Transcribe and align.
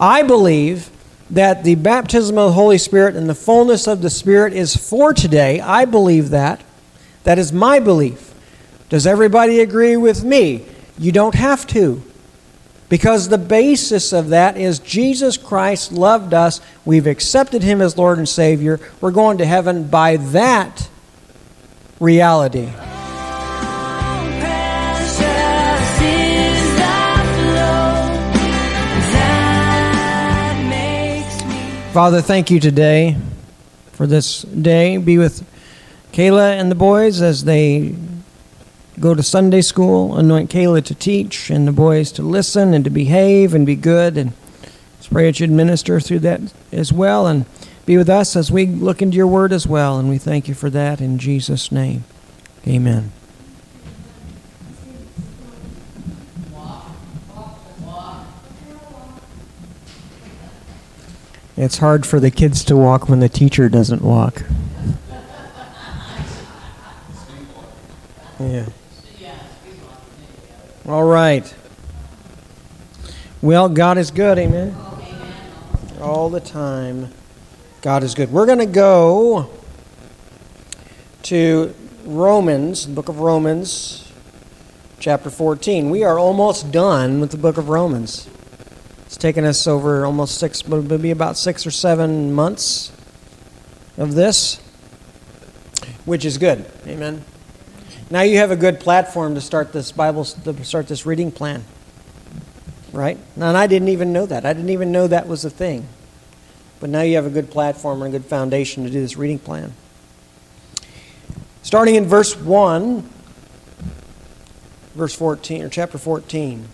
I 0.00 0.22
believe 0.22 0.90
that 1.30 1.64
the 1.64 1.74
baptism 1.74 2.38
of 2.38 2.50
the 2.50 2.52
Holy 2.52 2.78
Spirit 2.78 3.16
and 3.16 3.28
the 3.28 3.34
fullness 3.34 3.86
of 3.86 4.02
the 4.02 4.10
Spirit 4.10 4.52
is 4.52 4.76
for 4.76 5.12
today. 5.12 5.60
I 5.60 5.84
believe 5.84 6.30
that. 6.30 6.62
That 7.24 7.38
is 7.38 7.52
my 7.52 7.80
belief. 7.80 8.34
Does 8.88 9.06
everybody 9.06 9.60
agree 9.60 9.96
with 9.96 10.22
me? 10.22 10.64
You 10.98 11.12
don't 11.12 11.34
have 11.34 11.66
to. 11.68 12.02
Because 12.88 13.28
the 13.28 13.38
basis 13.38 14.12
of 14.12 14.28
that 14.28 14.56
is 14.56 14.78
Jesus 14.78 15.36
Christ 15.36 15.90
loved 15.90 16.32
us. 16.32 16.60
We've 16.84 17.08
accepted 17.08 17.64
him 17.64 17.80
as 17.80 17.98
Lord 17.98 18.18
and 18.18 18.28
Savior. 18.28 18.78
We're 19.00 19.10
going 19.10 19.38
to 19.38 19.46
heaven 19.46 19.88
by 19.88 20.18
that 20.18 20.88
reality. 21.98 22.70
Father, 31.96 32.20
thank 32.20 32.50
you 32.50 32.60
today 32.60 33.16
for 33.92 34.06
this 34.06 34.42
day. 34.42 34.98
Be 34.98 35.16
with 35.16 35.48
Kayla 36.12 36.60
and 36.60 36.70
the 36.70 36.74
boys 36.74 37.22
as 37.22 37.44
they 37.44 37.94
go 39.00 39.14
to 39.14 39.22
Sunday 39.22 39.62
school. 39.62 40.14
Anoint 40.14 40.50
Kayla 40.50 40.84
to 40.84 40.94
teach 40.94 41.48
and 41.48 41.66
the 41.66 41.72
boys 41.72 42.12
to 42.12 42.22
listen 42.22 42.74
and 42.74 42.84
to 42.84 42.90
behave 42.90 43.54
and 43.54 43.64
be 43.64 43.76
good. 43.76 44.18
And 44.18 44.34
pray 45.10 45.24
that 45.24 45.40
you'd 45.40 45.48
minister 45.48 45.98
through 45.98 46.18
that 46.18 46.52
as 46.70 46.92
well. 46.92 47.26
And 47.26 47.46
be 47.86 47.96
with 47.96 48.10
us 48.10 48.36
as 48.36 48.52
we 48.52 48.66
look 48.66 49.00
into 49.00 49.16
your 49.16 49.26
word 49.26 49.50
as 49.50 49.66
well. 49.66 49.98
And 49.98 50.10
we 50.10 50.18
thank 50.18 50.48
you 50.48 50.54
for 50.54 50.68
that 50.68 51.00
in 51.00 51.18
Jesus' 51.18 51.72
name. 51.72 52.04
Amen. 52.68 53.10
It's 61.56 61.78
hard 61.78 62.04
for 62.04 62.20
the 62.20 62.30
kids 62.30 62.62
to 62.64 62.76
walk 62.76 63.08
when 63.08 63.20
the 63.20 63.30
teacher 63.30 63.70
doesn't 63.70 64.02
walk. 64.02 64.42
Yeah. 68.38 68.66
All 70.86 71.04
right. 71.04 71.54
Well, 73.40 73.70
God 73.70 73.96
is 73.96 74.10
good, 74.10 74.38
amen. 74.38 74.76
All 75.98 76.28
the 76.28 76.40
time. 76.40 77.08
God 77.80 78.02
is 78.02 78.14
good. 78.14 78.30
We're 78.30 78.44
going 78.44 78.58
to 78.58 78.66
go 78.66 79.50
to 81.22 81.74
Romans, 82.04 82.86
the 82.86 82.92
book 82.92 83.08
of 83.08 83.20
Romans, 83.20 84.12
chapter 85.00 85.30
14. 85.30 85.88
We 85.88 86.04
are 86.04 86.18
almost 86.18 86.70
done 86.70 87.18
with 87.18 87.30
the 87.30 87.38
book 87.38 87.56
of 87.56 87.70
Romans. 87.70 88.28
It's 89.06 89.16
taken 89.16 89.44
us 89.44 89.66
over 89.66 90.04
almost 90.04 90.38
six, 90.38 90.66
maybe 90.66 91.10
about 91.10 91.36
six 91.36 91.66
or 91.66 91.70
seven 91.70 92.32
months 92.32 92.92
of 93.96 94.14
this, 94.14 94.56
which 96.04 96.24
is 96.24 96.38
good. 96.38 96.70
Amen. 96.86 97.24
Now 98.10 98.22
you 98.22 98.38
have 98.38 98.50
a 98.50 98.56
good 98.56 98.80
platform 98.80 99.34
to 99.34 99.40
start 99.40 99.72
this 99.72 99.92
Bible, 99.92 100.24
to 100.24 100.64
start 100.64 100.88
this 100.88 101.06
reading 101.06 101.32
plan. 101.32 101.64
Right? 102.92 103.18
Now, 103.36 103.48
and 103.48 103.56
I 103.56 103.66
didn't 103.66 103.88
even 103.88 104.12
know 104.12 104.26
that. 104.26 104.44
I 104.44 104.52
didn't 104.52 104.70
even 104.70 104.90
know 104.90 105.06
that 105.06 105.28
was 105.28 105.44
a 105.44 105.50
thing. 105.50 105.88
But 106.80 106.90
now 106.90 107.02
you 107.02 107.16
have 107.16 107.26
a 107.26 107.30
good 107.30 107.50
platform 107.50 108.02
and 108.02 108.14
a 108.14 108.18
good 108.18 108.28
foundation 108.28 108.84
to 108.84 108.90
do 108.90 109.00
this 109.00 109.16
reading 109.16 109.38
plan. 109.38 109.72
Starting 111.62 111.94
in 111.94 112.06
verse 112.06 112.36
1, 112.36 113.08
verse 114.94 115.14
14, 115.14 115.62
or 115.62 115.68
chapter 115.68 115.98
14. 115.98 116.68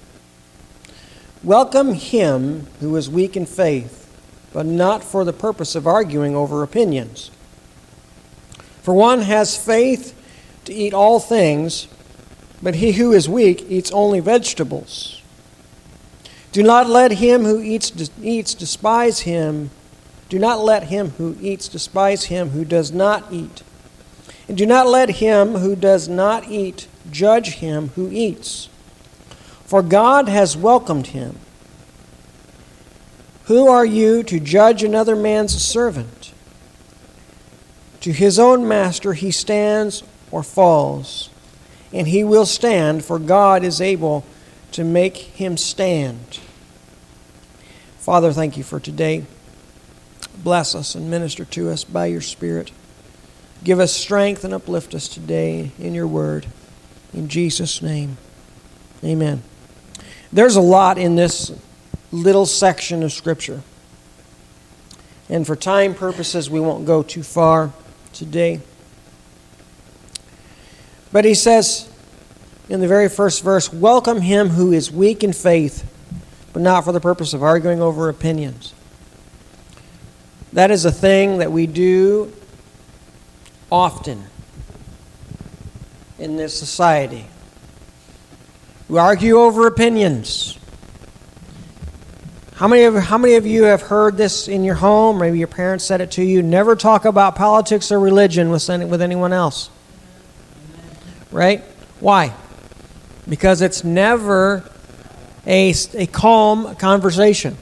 Welcome 1.45 1.95
him 1.95 2.69
who 2.79 2.95
is 2.95 3.11
weak 3.11 3.37
in 3.37 3.47
faith, 3.47 4.09
but 4.53 4.65
not 4.65 5.03
for 5.03 5.25
the 5.25 5.33
purpose 5.33 5.75
of 5.75 5.89
arguing 5.89 6.37
over 6.37 6.63
opinions. 6.63 7.33
For 8.81 8.95
one 8.95 9.23
has 9.23 9.57
faith 9.57 10.15
to 10.67 10.73
eat 10.73 10.95
all 10.95 11.19
things, 11.19 11.89
but 12.63 12.77
he 12.77 12.93
who 12.93 13.11
is 13.11 13.29
weak 13.29 13.67
eats 13.69 13.91
only 13.91 14.21
vegetables. 14.21 15.21
Do 16.53 16.63
not 16.63 16.89
let 16.89 17.15
him 17.15 17.43
who 17.43 17.61
eats, 17.61 17.91
eats 18.23 18.55
despise 18.55 19.21
him. 19.21 19.71
Do 20.29 20.39
not 20.39 20.61
let 20.61 20.85
him 20.85 21.11
who 21.19 21.37
eats 21.41 21.67
despise 21.67 22.27
him 22.27 22.51
who 22.51 22.65
does 22.65 22.93
not 22.93 23.33
eat. 23.33 23.65
And 24.47 24.57
do 24.57 24.65
not 24.65 24.87
let 24.87 25.11
him 25.17 25.55
who 25.55 25.75
does 25.75 26.09
not 26.09 26.49
eat 26.49 26.87
judge 27.11 27.55
him 27.55 27.89
who 27.97 28.09
eats 28.13 28.69
for 29.73 29.81
God 29.83 30.29
has 30.29 30.55
welcomed 30.55 31.07
him. 31.07 31.39
Who 33.45 33.69
are 33.69 33.87
you 33.87 34.23
to 34.25 34.39
judge 34.39 34.85
another 34.85 35.17
man's 35.17 35.55
servant? 35.55 36.35
To 38.03 38.13
his 38.13 38.39
own 38.39 38.69
master 38.69 39.15
he 39.15 39.31
stands 39.31 40.03
or 40.31 40.43
falls, 40.43 41.31
and 41.91 42.07
he 42.07 42.23
will 42.23 42.45
stand, 42.45 43.03
for 43.03 43.19
God 43.19 43.65
is 43.65 43.81
able 43.81 44.27
to 44.73 44.85
make 44.85 45.17
him 45.17 45.57
stand. 45.57 46.39
Father, 47.97 48.31
thank 48.31 48.59
you 48.59 48.65
for 48.65 48.79
today. 48.79 49.25
Bless 50.37 50.75
us 50.75 50.95
and 50.95 51.11
minister 51.11 51.47
to 51.47 51.71
us 51.71 51.83
by 51.83 52.05
your 52.05 52.21
Spirit. 52.21 52.73
Give 53.65 53.81
us 53.81 53.95
strength 53.95 54.45
and 54.45 54.53
uplift 54.53 54.95
us 54.95 55.09
today 55.09 55.73
in 55.79 55.95
your 55.95 56.07
word. 56.07 56.45
In 57.15 57.29
Jesus' 57.29 57.81
name, 57.81 58.19
amen. 59.03 59.45
There's 60.33 60.57
a 60.57 60.63
lot 60.63 60.97
in 60.97 61.15
this 61.15 61.53
little 62.11 62.47
section 62.47 63.03
of 63.03 63.13
Scripture. 63.13 63.63
And 65.29 65.47
for 65.47 65.57
time 65.57 65.95
purposes, 65.95 66.49
we 66.49 66.61
won't 66.61 66.87
go 66.87 67.03
too 67.03 67.23
far 67.23 67.73
today. 68.13 68.61
But 71.13 71.25
he 71.25 71.35
says 71.35 71.91
in 72.69 72.81
the 72.81 72.89
very 72.89 73.09
first 73.09 73.43
verse 73.43 73.73
Welcome 73.73 74.23
him 74.23 74.51
who 74.51 74.73
is 74.73 74.91
weak 74.91 75.23
in 75.23 75.33
faith, 75.33 75.89
but 76.53 76.63
not 76.63 76.85
for 76.85 76.93
the 76.93 77.01
purpose 77.01 77.35
of 77.35 77.43
arguing 77.43 77.83
over 77.83 78.09
opinions. 78.09 78.73
That 80.53 80.71
is 80.71 80.85
a 80.85 80.93
thing 80.93 81.39
that 81.39 81.53
we 81.53 81.67
do 81.67 82.33
often 83.71 84.25
in 86.19 86.37
this 86.37 86.59
society. 86.59 87.27
We 88.93 88.99
argue 88.99 89.39
over 89.39 89.67
opinions. 89.67 90.59
How 92.57 92.69
many, 92.69 92.83
of, 92.83 92.95
how 92.95 93.17
many 93.17 93.37
of 93.37 93.47
you 93.47 93.63
have 93.63 93.81
heard 93.81 94.19
this 94.19 94.49
in 94.49 94.65
your 94.65 94.75
home? 94.75 95.17
Maybe 95.19 95.39
your 95.39 95.49
parents 95.49 95.83
said 95.83 96.03
it 96.03 96.11
to 96.11 96.23
you. 96.23 96.43
Never 96.43 96.77
talk 96.77 97.07
about 97.07 97.35
politics 97.35 97.91
or 97.91 97.99
religion 97.99 98.51
with, 98.51 98.69
with 98.69 99.01
anyone 99.01 99.33
else. 99.33 99.71
Right? 101.31 101.63
Why? 102.01 102.35
Because 103.27 103.63
it's 103.63 103.83
never 103.83 104.63
a, 105.47 105.73
a 105.95 106.05
calm 106.05 106.77
conversation. 106.77 107.57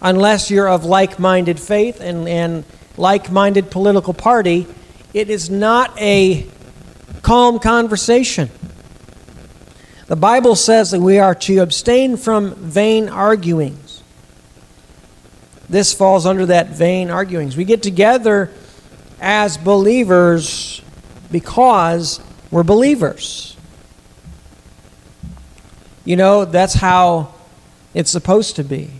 Unless 0.00 0.50
you're 0.50 0.70
of 0.70 0.86
like 0.86 1.18
minded 1.18 1.60
faith 1.60 2.00
and, 2.00 2.26
and 2.26 2.64
like 2.96 3.30
minded 3.30 3.70
political 3.70 4.14
party, 4.14 4.66
it 5.12 5.28
is 5.28 5.50
not 5.50 5.92
a 6.00 6.46
calm 7.20 7.58
conversation. 7.58 8.48
The 10.06 10.16
Bible 10.16 10.54
says 10.54 10.92
that 10.92 11.00
we 11.00 11.18
are 11.18 11.34
to 11.34 11.58
abstain 11.58 12.16
from 12.16 12.54
vain 12.54 13.08
arguings. 13.08 14.02
This 15.68 15.92
falls 15.92 16.26
under 16.26 16.46
that 16.46 16.68
vain 16.68 17.08
arguings. 17.08 17.56
We 17.56 17.64
get 17.64 17.82
together 17.82 18.50
as 19.20 19.56
believers 19.56 20.80
because 21.32 22.20
we're 22.52 22.62
believers. 22.62 23.56
You 26.04 26.14
know, 26.14 26.44
that's 26.44 26.74
how 26.74 27.34
it's 27.92 28.10
supposed 28.10 28.56
to 28.56 28.62
be. 28.62 28.90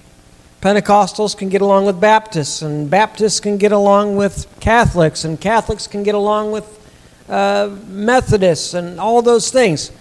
Pentecostals 0.60 1.36
can 1.36 1.48
get 1.48 1.60
along 1.60 1.86
with 1.86 2.00
Baptists, 2.00 2.62
and 2.62 2.90
Baptists 2.90 3.38
can 3.38 3.58
get 3.58 3.70
along 3.70 4.16
with 4.16 4.48
Catholics, 4.58 5.24
and 5.24 5.40
Catholics 5.40 5.86
can 5.86 6.02
get 6.02 6.16
along 6.16 6.50
with 6.50 6.64
uh, 7.28 7.76
Methodists, 7.86 8.74
and 8.74 8.98
all 8.98 9.22
those 9.22 9.50
things. 9.50 9.92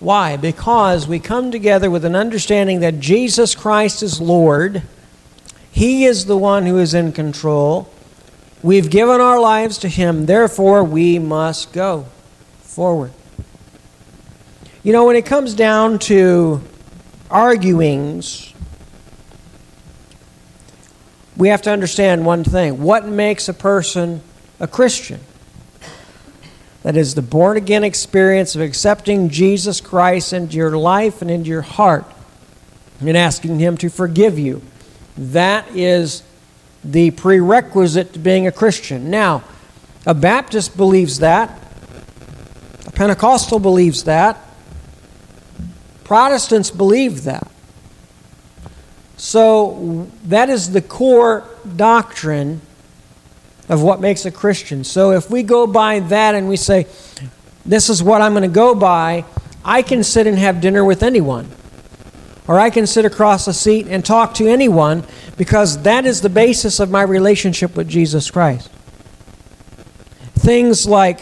Why? 0.00 0.38
Because 0.38 1.06
we 1.06 1.18
come 1.18 1.50
together 1.50 1.90
with 1.90 2.06
an 2.06 2.16
understanding 2.16 2.80
that 2.80 3.00
Jesus 3.00 3.54
Christ 3.54 4.02
is 4.02 4.20
Lord. 4.20 4.82
He 5.70 6.06
is 6.06 6.24
the 6.24 6.38
one 6.38 6.64
who 6.64 6.78
is 6.78 6.94
in 6.94 7.12
control. 7.12 7.92
We've 8.62 8.90
given 8.90 9.20
our 9.20 9.38
lives 9.38 9.78
to 9.78 9.88
Him, 9.88 10.26
therefore, 10.26 10.82
we 10.82 11.18
must 11.18 11.72
go 11.72 12.06
forward. 12.60 13.12
You 14.82 14.94
know, 14.94 15.06
when 15.06 15.16
it 15.16 15.26
comes 15.26 15.54
down 15.54 15.98
to 16.00 16.62
arguings, 17.28 18.54
we 21.36 21.48
have 21.48 21.62
to 21.62 21.70
understand 21.70 22.24
one 22.24 22.44
thing 22.44 22.82
what 22.82 23.06
makes 23.06 23.48
a 23.48 23.54
person 23.54 24.22
a 24.58 24.66
Christian? 24.66 25.20
That 26.82 26.96
is 26.96 27.14
the 27.14 27.22
born 27.22 27.56
again 27.56 27.84
experience 27.84 28.54
of 28.54 28.62
accepting 28.62 29.28
Jesus 29.28 29.80
Christ 29.80 30.32
into 30.32 30.56
your 30.56 30.76
life 30.76 31.20
and 31.20 31.30
into 31.30 31.48
your 31.48 31.62
heart. 31.62 32.04
and 33.00 33.16
asking 33.16 33.58
Him 33.58 33.76
to 33.78 33.88
forgive 33.88 34.38
you. 34.38 34.62
That 35.16 35.66
is 35.74 36.22
the 36.84 37.10
prerequisite 37.12 38.12
to 38.12 38.18
being 38.18 38.46
a 38.46 38.52
Christian. 38.52 39.10
Now, 39.10 39.42
a 40.06 40.14
Baptist 40.14 40.76
believes 40.76 41.18
that, 41.18 41.50
a 42.86 42.90
Pentecostal 42.90 43.58
believes 43.58 44.04
that, 44.04 44.38
Protestants 46.04 46.70
believe 46.70 47.24
that. 47.24 47.48
So, 49.16 50.08
that 50.24 50.50
is 50.50 50.72
the 50.72 50.82
core 50.82 51.44
doctrine 51.76 52.60
of 53.70 53.82
what 53.82 54.00
makes 54.00 54.26
a 54.26 54.30
Christian. 54.30 54.84
So, 54.84 55.12
if 55.12 55.30
we 55.30 55.42
go 55.42 55.66
by 55.66 56.00
that 56.00 56.34
and 56.34 56.48
we 56.48 56.56
say, 56.56 56.86
This 57.64 57.88
is 57.88 58.02
what 58.02 58.20
I'm 58.20 58.32
going 58.32 58.42
to 58.42 58.48
go 58.48 58.74
by, 58.74 59.24
I 59.64 59.80
can 59.80 60.04
sit 60.04 60.26
and 60.26 60.36
have 60.36 60.60
dinner 60.60 60.84
with 60.84 61.02
anyone. 61.02 61.48
Or 62.48 62.58
I 62.58 62.68
can 62.68 62.86
sit 62.86 63.04
across 63.04 63.46
a 63.46 63.54
seat 63.54 63.86
and 63.86 64.04
talk 64.04 64.34
to 64.34 64.48
anyone 64.48 65.04
because 65.36 65.82
that 65.84 66.04
is 66.04 66.20
the 66.20 66.28
basis 66.28 66.80
of 66.80 66.90
my 66.90 67.02
relationship 67.02 67.76
with 67.76 67.88
Jesus 67.88 68.28
Christ. 68.30 68.68
Things 70.34 70.86
like 70.86 71.20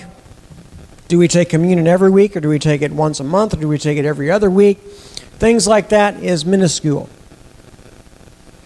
do 1.09 1.19
we 1.19 1.27
take 1.27 1.49
communion 1.49 1.87
every 1.87 2.11
week 2.11 2.37
or 2.37 2.41
do 2.41 2.49
we 2.49 2.59
take 2.59 2.83
it 2.83 2.93
once 2.93 3.19
a 3.19 3.25
month 3.25 3.55
or 3.55 3.56
do 3.56 3.69
we 3.69 3.79
take 3.79 3.99
it 3.99 4.05
every 4.05 4.31
other 4.31 4.50
week? 4.50 4.79
Things 4.79 5.67
like 5.67 5.89
that 5.91 6.23
is 6.23 6.45
minuscule. 6.45 7.09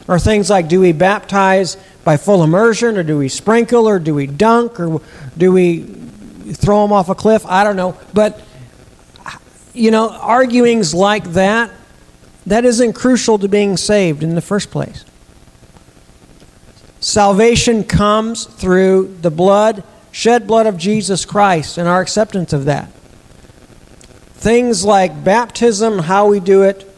Or 0.08 0.18
things 0.18 0.50
like 0.50 0.68
do 0.68 0.80
we 0.80 0.92
baptize 0.92 1.76
by 2.04 2.16
full 2.16 2.42
immersion 2.42 2.96
or 2.96 3.02
do 3.02 3.18
we 3.18 3.28
sprinkle 3.28 3.88
or 3.88 3.98
do 3.98 4.14
we 4.14 4.26
dunk 4.26 4.80
or 4.80 5.00
do 5.36 5.52
we 5.52 5.82
throw 6.52 6.82
them 6.82 6.92
off 6.92 7.08
a 7.08 7.14
cliff? 7.14 7.46
I 7.46 7.64
don't 7.64 7.76
know. 7.76 7.96
But, 8.12 8.40
you 9.72 9.90
know, 9.90 10.08
arguings 10.08 10.94
like 10.94 11.24
that, 11.32 11.70
that 12.46 12.64
isn't 12.64 12.94
crucial 12.94 13.38
to 13.38 13.48
being 13.48 13.76
saved 13.76 14.22
in 14.22 14.34
the 14.34 14.40
first 14.40 14.70
place. 14.70 15.04
Salvation 17.00 17.84
comes 17.84 18.44
through 18.44 19.16
the 19.22 19.30
blood, 19.30 19.82
shed 20.10 20.46
blood 20.46 20.66
of 20.66 20.76
Jesus 20.76 21.24
Christ, 21.24 21.78
and 21.78 21.88
our 21.88 22.00
acceptance 22.00 22.52
of 22.52 22.64
that. 22.66 22.92
Things 24.34 24.84
like 24.84 25.24
baptism, 25.24 26.00
how 26.00 26.26
we 26.26 26.40
do 26.40 26.62
it, 26.62 26.91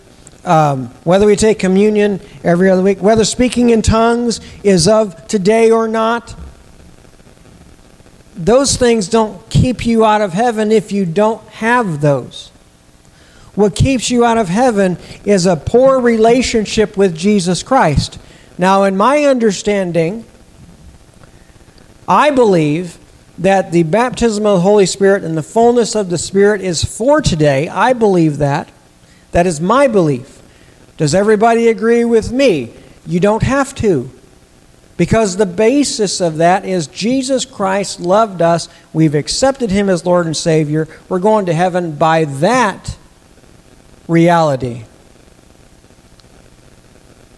um, 0.45 0.89
whether 1.05 1.27
we 1.27 1.37
take 1.37 1.59
communion 1.59 2.21
every 2.43 2.71
other 2.71 2.83
week, 2.83 3.01
whether 3.01 3.25
speaking 3.25 3.71
in 3.71 3.83
tongues 3.83 4.41
is 4.63 4.87
of 4.87 5.27
today 5.29 5.71
or 5.71 5.89
not, 5.89 6.35
those 8.37 8.77
things 8.77 9.09
don't 9.09 9.49
keep 9.49 9.87
you 9.87 10.05
out 10.05 10.21
of 10.21 10.33
heaven 10.33 10.73
if 10.73 10.93
you 10.93 11.07
don't 11.07 11.47
have 11.49 12.01
those. 12.01 12.51
What 13.55 13.77
keeps 13.77 14.11
you 14.11 14.25
out 14.25 14.37
of 14.37 14.49
heaven 14.49 14.99
is 15.25 15.47
a 15.47 15.57
poor 15.57 16.01
relationship 16.01 16.97
with 16.97 17.17
Jesus 17.17 17.63
Christ. 17.63 18.19
Now, 18.59 18.83
in 18.83 18.97
my 18.97 19.25
understanding, 19.25 20.25
I 22.09 22.31
believe 22.31 22.99
that 23.39 23.73
the 23.73 23.85
baptism 23.85 24.47
of 24.47 24.59
the 24.59 24.63
Holy 24.63 24.87
Spirit 24.87 25.25
and 25.25 25.37
the 25.37 25.43
fullness 25.43 25.95
of 25.95 26.11
the 26.11 26.19
Spirit 26.19 26.61
is 26.61 26.85
for 26.85 27.21
today. 27.21 27.69
I 27.69 27.93
believe 27.93 28.39
that. 28.39 28.71
That 29.33 29.47
is 29.47 29.61
my 29.61 29.89
belief. 29.89 30.34
Does 30.97 31.15
everybody 31.15 31.69
agree 31.69 32.05
with 32.05 32.33
me? 32.33 32.73
You 33.07 33.21
don't 33.21 33.43
have 33.43 33.75
to. 33.77 34.11
Because 34.97 35.37
the 35.37 35.47
basis 35.47 36.21
of 36.21 36.37
that 36.37 36.65
is 36.65 36.87
Jesus 36.87 37.45
Christ 37.45 37.99
loved 37.99 38.41
us. 38.41 38.69
We've 38.93 39.15
accepted 39.15 39.71
Him 39.71 39.89
as 39.89 40.07
Lord 40.07 40.27
and 40.27 40.37
Savior. 40.37 40.87
We're 41.09 41.19
going 41.19 41.47
to 41.47 41.53
heaven 41.53 41.97
by 41.97 42.25
that 42.25 42.97
reality. 44.07 44.85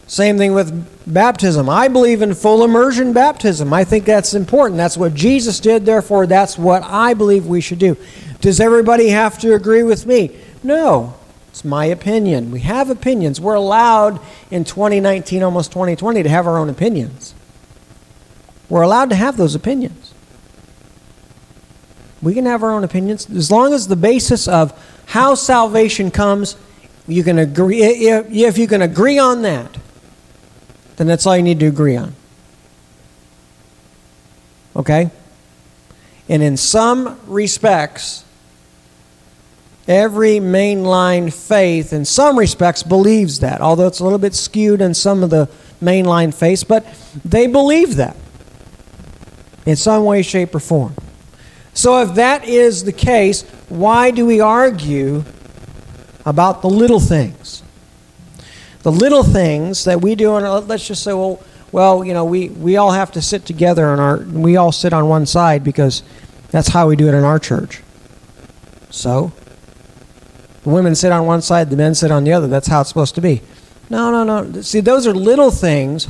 Same 0.06 0.36
thing 0.36 0.52
with 0.52 1.12
baptism. 1.12 1.68
I 1.68 1.88
believe 1.88 2.22
in 2.22 2.34
full 2.34 2.62
immersion 2.62 3.12
baptism. 3.12 3.72
I 3.72 3.84
think 3.84 4.04
that's 4.04 4.34
important. 4.34 4.76
That's 4.76 4.96
what 4.96 5.14
Jesus 5.14 5.58
did, 5.58 5.86
therefore, 5.86 6.26
that's 6.26 6.58
what 6.58 6.82
I 6.84 7.14
believe 7.14 7.46
we 7.46 7.60
should 7.60 7.78
do. 7.78 7.96
Does 8.40 8.60
everybody 8.60 9.08
have 9.08 9.38
to 9.38 9.54
agree 9.54 9.82
with 9.82 10.06
me? 10.06 10.36
No. 10.62 11.14
It's 11.56 11.64
my 11.64 11.86
opinion. 11.86 12.50
We 12.50 12.60
have 12.60 12.90
opinions. 12.90 13.40
We're 13.40 13.54
allowed 13.54 14.20
in 14.50 14.64
2019, 14.64 15.42
almost 15.42 15.72
2020, 15.72 16.22
to 16.22 16.28
have 16.28 16.46
our 16.46 16.58
own 16.58 16.68
opinions. 16.68 17.34
We're 18.68 18.82
allowed 18.82 19.08
to 19.08 19.16
have 19.16 19.38
those 19.38 19.54
opinions. 19.54 20.12
We 22.20 22.34
can 22.34 22.44
have 22.44 22.62
our 22.62 22.72
own 22.72 22.84
opinions 22.84 23.30
as 23.30 23.50
long 23.50 23.72
as 23.72 23.88
the 23.88 23.96
basis 23.96 24.46
of 24.46 24.78
how 25.06 25.34
salvation 25.34 26.10
comes, 26.10 26.56
you 27.08 27.24
can 27.24 27.38
agree. 27.38 27.82
If 27.82 28.58
you 28.58 28.68
can 28.68 28.82
agree 28.82 29.18
on 29.18 29.40
that, 29.40 29.78
then 30.96 31.06
that's 31.06 31.24
all 31.26 31.38
you 31.38 31.42
need 31.42 31.60
to 31.60 31.66
agree 31.68 31.96
on. 31.96 32.14
Okay? 34.76 35.10
And 36.28 36.42
in 36.42 36.58
some 36.58 37.18
respects, 37.26 38.25
every 39.88 40.36
mainline 40.36 41.32
faith, 41.32 41.92
in 41.92 42.04
some 42.04 42.38
respects, 42.38 42.82
believes 42.82 43.40
that, 43.40 43.60
although 43.60 43.86
it's 43.86 44.00
a 44.00 44.04
little 44.04 44.18
bit 44.18 44.34
skewed 44.34 44.80
in 44.80 44.94
some 44.94 45.22
of 45.22 45.30
the 45.30 45.48
mainline 45.82 46.34
faiths, 46.34 46.64
but 46.64 46.86
they 47.24 47.46
believe 47.46 47.96
that 47.96 48.16
in 49.64 49.76
some 49.76 50.04
way, 50.04 50.22
shape, 50.22 50.54
or 50.54 50.60
form. 50.60 50.94
So, 51.74 52.00
if 52.02 52.14
that 52.14 52.46
is 52.46 52.84
the 52.84 52.92
case, 52.92 53.42
why 53.68 54.10
do 54.10 54.24
we 54.24 54.40
argue 54.40 55.24
about 56.24 56.62
the 56.62 56.70
little 56.70 57.00
things? 57.00 57.62
the 58.86 58.92
little 58.92 59.24
things 59.24 59.82
that 59.82 60.00
we 60.00 60.14
do, 60.14 60.36
and 60.36 60.68
let's 60.68 60.86
just 60.86 61.02
say, 61.02 61.12
well, 61.12 61.42
well, 61.72 62.04
you 62.04 62.14
know, 62.14 62.24
we, 62.24 62.50
we 62.50 62.76
all 62.76 62.92
have 62.92 63.10
to 63.10 63.20
sit 63.20 63.44
together 63.44 63.90
and 63.90 64.00
our 64.00 64.18
we 64.18 64.56
all 64.56 64.70
sit 64.70 64.92
on 64.92 65.08
one 65.08 65.26
side 65.26 65.64
because 65.64 66.04
that's 66.52 66.68
how 66.68 66.86
we 66.86 66.94
do 66.94 67.08
it 67.08 67.14
in 67.14 67.24
our 67.24 67.40
church. 67.40 67.82
So, 68.90 69.32
the 70.66 70.72
women 70.72 70.96
sit 70.96 71.12
on 71.12 71.26
one 71.26 71.42
side, 71.42 71.70
the 71.70 71.76
men 71.76 71.94
sit 71.94 72.10
on 72.10 72.24
the 72.24 72.32
other. 72.32 72.48
That's 72.48 72.66
how 72.66 72.80
it's 72.80 72.88
supposed 72.88 73.14
to 73.14 73.20
be. 73.20 73.40
No, 73.88 74.10
no, 74.10 74.24
no. 74.24 74.62
See, 74.62 74.80
those 74.80 75.06
are 75.06 75.14
little 75.14 75.52
things 75.52 76.08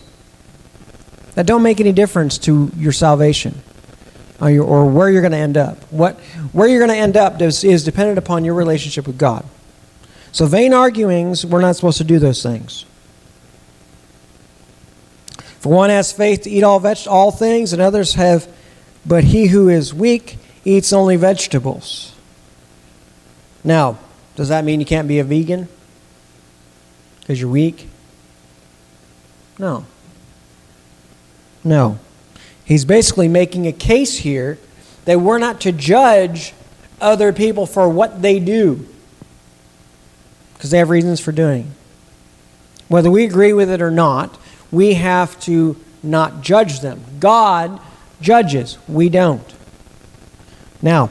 that 1.34 1.44
don't 1.44 1.62
make 1.62 1.78
any 1.78 1.92
difference 1.92 2.38
to 2.38 2.72
your 2.74 2.92
salvation 2.92 3.60
or, 4.40 4.48
your, 4.48 4.64
or 4.64 4.86
where 4.86 5.10
you're 5.10 5.20
going 5.20 5.32
to 5.32 5.36
end 5.36 5.58
up. 5.58 5.76
What, 5.92 6.18
where 6.52 6.66
you're 6.66 6.78
going 6.78 6.90
to 6.90 6.96
end 6.96 7.18
up 7.18 7.42
is, 7.42 7.64
is 7.64 7.84
dependent 7.84 8.16
upon 8.16 8.46
your 8.46 8.54
relationship 8.54 9.06
with 9.06 9.18
God. 9.18 9.44
So, 10.32 10.46
vain 10.46 10.72
arguings, 10.72 11.44
we're 11.44 11.60
not 11.60 11.76
supposed 11.76 11.98
to 11.98 12.04
do 12.04 12.18
those 12.18 12.42
things. 12.42 12.86
For 15.60 15.70
one 15.70 15.90
has 15.90 16.14
faith 16.14 16.44
to 16.44 16.50
eat 16.50 16.62
all, 16.62 16.80
veg- 16.80 17.06
all 17.06 17.30
things, 17.30 17.74
and 17.74 17.82
others 17.82 18.14
have, 18.14 18.48
but 19.04 19.22
he 19.22 19.48
who 19.48 19.68
is 19.68 19.92
weak 19.92 20.38
eats 20.64 20.94
only 20.94 21.16
vegetables. 21.16 22.14
Now, 23.62 23.98
does 24.36 24.48
that 24.48 24.64
mean 24.64 24.80
you 24.80 24.86
can't 24.86 25.08
be 25.08 25.18
a 25.18 25.24
vegan? 25.24 25.68
Because 27.20 27.40
you're 27.40 27.50
weak? 27.50 27.88
No. 29.58 29.84
No. 31.64 31.98
He's 32.64 32.84
basically 32.84 33.28
making 33.28 33.66
a 33.66 33.72
case 33.72 34.18
here 34.18 34.58
that 35.06 35.20
we're 35.20 35.38
not 35.38 35.60
to 35.62 35.72
judge 35.72 36.52
other 37.00 37.32
people 37.32 37.66
for 37.66 37.88
what 37.88 38.22
they 38.22 38.38
do 38.38 38.86
because 40.54 40.70
they 40.70 40.78
have 40.78 40.90
reasons 40.90 41.20
for 41.20 41.32
doing. 41.32 41.72
Whether 42.88 43.10
we 43.10 43.24
agree 43.24 43.52
with 43.52 43.70
it 43.70 43.82
or 43.82 43.90
not, 43.90 44.38
we 44.70 44.94
have 44.94 45.38
to 45.40 45.76
not 46.02 46.40
judge 46.42 46.80
them. 46.80 47.02
God 47.18 47.80
judges, 48.20 48.78
we 48.88 49.08
don't. 49.08 49.54
Now, 50.80 51.10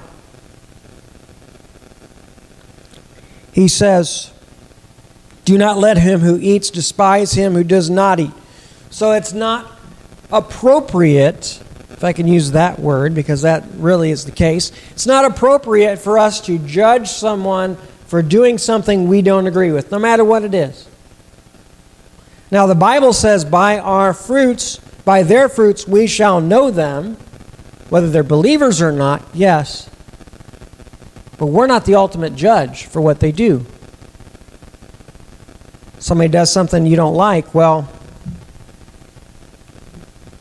he 3.56 3.70
says, 3.70 4.34
Do 5.46 5.58
not 5.58 5.78
let 5.78 5.98
him 5.98 6.20
who 6.20 6.38
eats 6.42 6.70
despise 6.70 7.32
him 7.32 7.54
who 7.54 7.64
does 7.64 7.90
not 7.90 8.20
eat. 8.20 8.34
So 8.90 9.14
it's 9.14 9.32
not 9.32 9.72
appropriate, 10.30 11.62
if 11.90 12.04
I 12.04 12.12
can 12.12 12.28
use 12.28 12.52
that 12.52 12.80
word, 12.80 13.16
because 13.16 13.44
that 13.44 13.64
really 13.78 14.12
is 14.12 14.26
the 14.26 14.34
case. 14.34 14.74
It's 14.92 15.08
not 15.08 15.24
appropriate 15.24 16.00
for 16.00 16.20
us 16.20 16.42
to 16.42 16.60
judge 16.60 17.08
someone 17.08 17.78
for 18.08 18.22
doing 18.22 18.58
something 18.58 19.08
we 19.08 19.22
don't 19.22 19.48
agree 19.48 19.72
with, 19.72 19.90
no 19.90 20.00
matter 20.00 20.26
what 20.26 20.44
it 20.44 20.54
is. 20.54 20.90
Now, 22.52 22.68
the 22.68 22.76
Bible 22.76 23.14
says, 23.14 23.46
by 23.46 23.80
our 23.80 24.14
fruits, 24.14 24.80
by 25.06 25.24
their 25.24 25.48
fruits, 25.48 25.88
we 25.88 26.08
shall 26.08 26.42
know 26.42 26.72
them, 26.72 27.16
whether 27.88 28.10
they're 28.10 28.22
believers 28.22 28.82
or 28.82 28.92
not, 28.92 29.24
yes. 29.34 29.90
But 31.38 31.48
we're 31.48 31.68
not 31.68 31.86
the 31.86 31.96
ultimate 31.96 32.36
judge 32.36 32.86
for 32.86 33.02
what 33.02 33.20
they 33.20 33.32
do. 33.32 33.66
Somebody 36.00 36.30
does 36.30 36.52
something 36.52 36.86
you 36.86 36.96
don't 36.96 37.16
like, 37.16 37.54
well, 37.54 37.90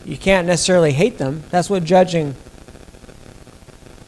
you 0.05 0.19
can't 0.19 0.47
necessarily 0.47 0.93
hate 0.93 1.19
them. 1.19 1.43
That's 1.51 1.71
what 1.71 1.85
judging 1.85 2.35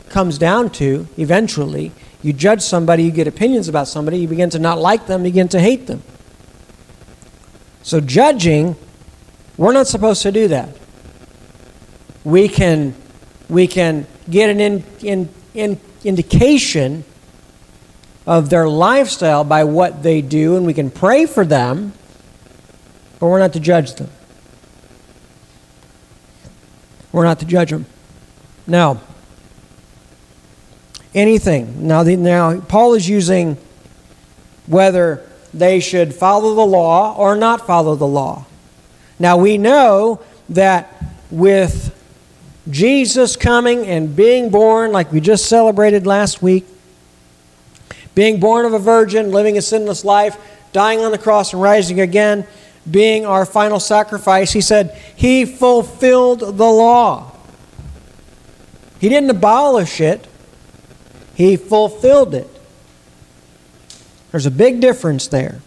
comes 0.08 0.38
down 0.38 0.70
to 0.70 1.08
eventually. 1.16 1.92
You 2.22 2.32
judge 2.32 2.60
somebody, 2.60 3.04
you 3.04 3.10
get 3.10 3.26
opinions 3.26 3.68
about 3.68 3.88
somebody, 3.88 4.18
you 4.18 4.28
begin 4.28 4.50
to 4.50 4.58
not 4.58 4.78
like 4.78 5.06
them, 5.06 5.24
you 5.24 5.30
begin 5.30 5.48
to 5.48 5.60
hate 5.60 5.86
them. 5.86 6.02
So, 7.82 8.00
judging, 8.00 8.76
we're 9.56 9.72
not 9.72 9.86
supposed 9.86 10.22
to 10.22 10.32
do 10.32 10.48
that. 10.48 10.76
We 12.24 12.48
can, 12.48 12.94
we 13.48 13.66
can 13.66 14.06
get 14.28 14.50
an 14.50 14.60
in, 14.60 14.84
in, 15.00 15.28
in 15.54 15.80
indication 16.06 17.04
of 18.26 18.50
their 18.50 18.68
lifestyle 18.68 19.44
by 19.44 19.64
what 19.64 20.02
they 20.02 20.20
do, 20.20 20.56
and 20.56 20.66
we 20.66 20.74
can 20.74 20.90
pray 20.90 21.26
for 21.26 21.44
them, 21.44 21.92
but 23.18 23.26
we're 23.26 23.38
not 23.38 23.52
to 23.52 23.60
judge 23.60 23.94
them. 23.94 24.10
We're 27.12 27.24
not 27.24 27.38
to 27.40 27.46
judge 27.46 27.70
them. 27.70 27.86
Now, 28.66 29.00
anything. 31.14 31.86
Now, 31.86 32.02
the, 32.02 32.16
now 32.16 32.60
Paul 32.60 32.94
is 32.94 33.08
using 33.08 33.56
whether 34.66 35.26
they 35.54 35.80
should 35.80 36.14
follow 36.14 36.54
the 36.54 36.66
law 36.66 37.16
or 37.16 37.36
not 37.36 37.66
follow 37.66 37.94
the 37.94 38.06
law. 38.06 38.44
Now, 39.18 39.38
we 39.38 39.56
know 39.56 40.20
that 40.50 40.92
with 41.30 41.95
Jesus 42.68 43.36
coming 43.36 43.86
and 43.86 44.14
being 44.14 44.50
born, 44.50 44.92
like 44.92 45.12
we 45.12 45.20
just 45.20 45.46
celebrated 45.46 46.06
last 46.06 46.42
week, 46.42 46.66
being 48.14 48.40
born 48.40 48.66
of 48.66 48.72
a 48.72 48.78
virgin, 48.78 49.30
living 49.30 49.56
a 49.56 49.62
sinless 49.62 50.04
life, 50.04 50.36
dying 50.72 51.00
on 51.00 51.12
the 51.12 51.18
cross 51.18 51.52
and 51.52 51.62
rising 51.62 52.00
again, 52.00 52.46
being 52.90 53.26
our 53.26 53.44
final 53.44 53.80
sacrifice, 53.80 54.52
he 54.52 54.60
said, 54.60 54.96
He 55.14 55.44
fulfilled 55.44 56.40
the 56.40 56.64
law. 56.64 57.32
He 59.00 59.08
didn't 59.08 59.30
abolish 59.30 60.00
it, 60.00 60.26
He 61.34 61.56
fulfilled 61.56 62.34
it. 62.34 62.48
There's 64.30 64.46
a 64.46 64.50
big 64.50 64.80
difference 64.80 65.28
there. 65.28 65.60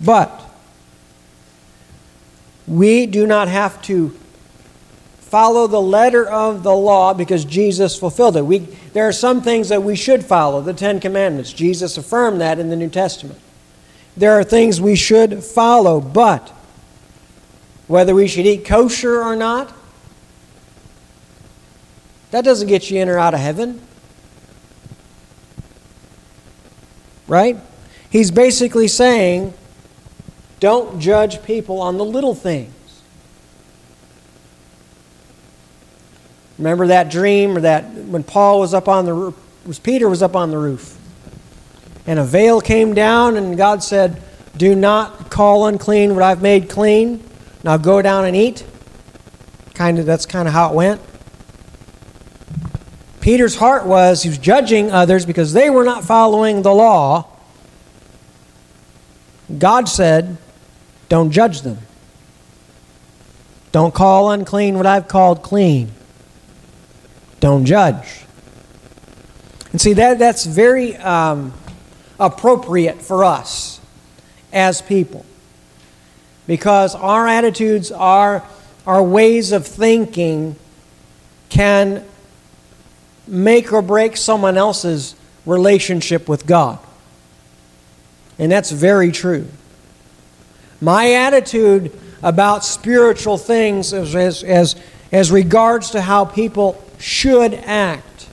But 0.00 0.40
we 2.66 3.06
do 3.06 3.26
not 3.26 3.48
have 3.48 3.80
to 3.82 4.16
follow 5.28 5.66
the 5.66 5.80
letter 5.80 6.26
of 6.28 6.62
the 6.62 6.74
law 6.74 7.12
because 7.12 7.44
Jesus 7.44 7.98
fulfilled 7.98 8.36
it. 8.36 8.42
We, 8.42 8.58
there 8.58 9.06
are 9.06 9.12
some 9.12 9.42
things 9.42 9.68
that 9.68 9.82
we 9.82 9.94
should 9.94 10.24
follow, 10.24 10.62
the 10.62 10.72
Ten 10.72 11.00
Commandments. 11.00 11.52
Jesus 11.52 11.98
affirmed 11.98 12.40
that 12.40 12.58
in 12.58 12.70
the 12.70 12.76
New 12.76 12.88
Testament. 12.88 13.38
There 14.16 14.32
are 14.32 14.44
things 14.44 14.80
we 14.80 14.96
should 14.96 15.44
follow, 15.44 16.00
but 16.00 16.48
whether 17.86 18.14
we 18.14 18.26
should 18.26 18.46
eat 18.46 18.64
kosher 18.64 19.22
or 19.22 19.36
not, 19.36 19.72
that 22.30 22.44
doesn't 22.44 22.68
get 22.68 22.90
you 22.90 23.00
in 23.00 23.08
or 23.08 23.18
out 23.18 23.34
of 23.34 23.40
heaven. 23.40 23.80
Right? 27.26 27.58
He's 28.10 28.30
basically 28.30 28.88
saying, 28.88 29.52
don't 30.60 31.00
judge 31.00 31.42
people 31.42 31.80
on 31.80 31.98
the 31.98 32.04
little 32.04 32.34
things. 32.34 32.72
Remember 36.58 36.88
that 36.88 37.10
dream 37.10 37.56
or 37.56 37.60
that 37.60 37.84
when 37.84 38.24
Paul 38.24 38.60
was 38.60 38.74
up 38.74 38.88
on 38.88 39.04
the 39.06 39.32
was 39.64 39.78
Peter 39.78 40.08
was 40.08 40.22
up 40.22 40.34
on 40.34 40.50
the 40.50 40.58
roof. 40.58 40.96
And 42.06 42.18
a 42.18 42.24
veil 42.24 42.60
came 42.60 42.94
down 42.94 43.36
and 43.36 43.56
God 43.56 43.82
said, 43.82 44.20
"Do 44.56 44.74
not 44.74 45.30
call 45.30 45.66
unclean 45.66 46.14
what 46.14 46.24
I've 46.24 46.42
made 46.42 46.68
clean. 46.68 47.22
Now 47.62 47.76
go 47.76 48.02
down 48.02 48.24
and 48.24 48.34
eat." 48.34 48.64
Kind 49.74 49.98
of 49.98 50.06
that's 50.06 50.26
kind 50.26 50.48
of 50.48 50.54
how 50.54 50.70
it 50.70 50.74
went. 50.74 51.00
Peter's 53.20 53.56
heart 53.56 53.86
was 53.86 54.22
he 54.22 54.28
was 54.28 54.38
judging 54.38 54.90
others 54.90 55.26
because 55.26 55.52
they 55.52 55.70
were 55.70 55.84
not 55.84 56.02
following 56.02 56.62
the 56.62 56.72
law. 56.72 57.26
God 59.58 59.88
said, 59.88 60.38
"Don't 61.08 61.30
judge 61.30 61.60
them. 61.60 61.78
Don't 63.70 63.94
call 63.94 64.30
unclean 64.30 64.76
what 64.76 64.86
I've 64.86 65.06
called 65.06 65.42
clean." 65.42 65.92
Don't 67.40 67.64
judge. 67.64 68.24
And 69.72 69.80
see, 69.80 69.92
that, 69.94 70.18
that's 70.18 70.44
very 70.46 70.96
um, 70.96 71.52
appropriate 72.18 73.00
for 73.02 73.24
us 73.24 73.80
as 74.52 74.80
people. 74.82 75.24
Because 76.46 76.94
our 76.94 77.28
attitudes, 77.28 77.92
our, 77.92 78.42
our 78.86 79.02
ways 79.02 79.52
of 79.52 79.66
thinking 79.66 80.56
can 81.50 82.04
make 83.26 83.72
or 83.72 83.82
break 83.82 84.16
someone 84.16 84.56
else's 84.56 85.14
relationship 85.44 86.28
with 86.28 86.46
God. 86.46 86.78
And 88.38 88.50
that's 88.50 88.70
very 88.70 89.12
true. 89.12 89.46
My 90.80 91.12
attitude 91.12 91.92
about 92.22 92.64
spiritual 92.64 93.36
things 93.36 93.92
as, 93.92 94.14
as, 94.14 94.42
as, 94.42 94.76
as 95.12 95.30
regards 95.30 95.90
to 95.90 96.00
how 96.00 96.24
people 96.24 96.82
should 96.98 97.54
act 97.54 98.28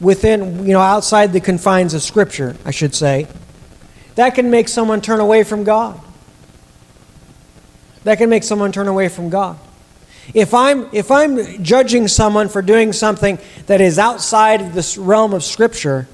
within, 0.00 0.66
you 0.66 0.72
know, 0.72 0.80
outside 0.80 1.32
the 1.32 1.40
confines 1.40 1.94
of 1.94 2.02
Scripture, 2.02 2.56
I 2.64 2.70
should 2.70 2.94
say, 2.94 3.28
that 4.16 4.34
can 4.34 4.50
make 4.50 4.68
someone 4.68 5.00
turn 5.00 5.20
away 5.20 5.44
from 5.44 5.64
God. 5.64 6.00
That 8.04 8.18
can 8.18 8.28
make 8.28 8.42
someone 8.42 8.72
turn 8.72 8.88
away 8.88 9.08
from 9.08 9.30
God. 9.30 9.58
If 10.34 10.54
I'm, 10.54 10.88
if 10.92 11.10
I'm 11.10 11.62
judging 11.62 12.08
someone 12.08 12.48
for 12.48 12.62
doing 12.62 12.92
something 12.92 13.38
that 13.66 13.80
is 13.80 13.98
outside 13.98 14.60
of 14.60 14.74
this 14.74 14.96
realm 14.96 15.32
of 15.32 15.44
Scripture, 15.44 16.08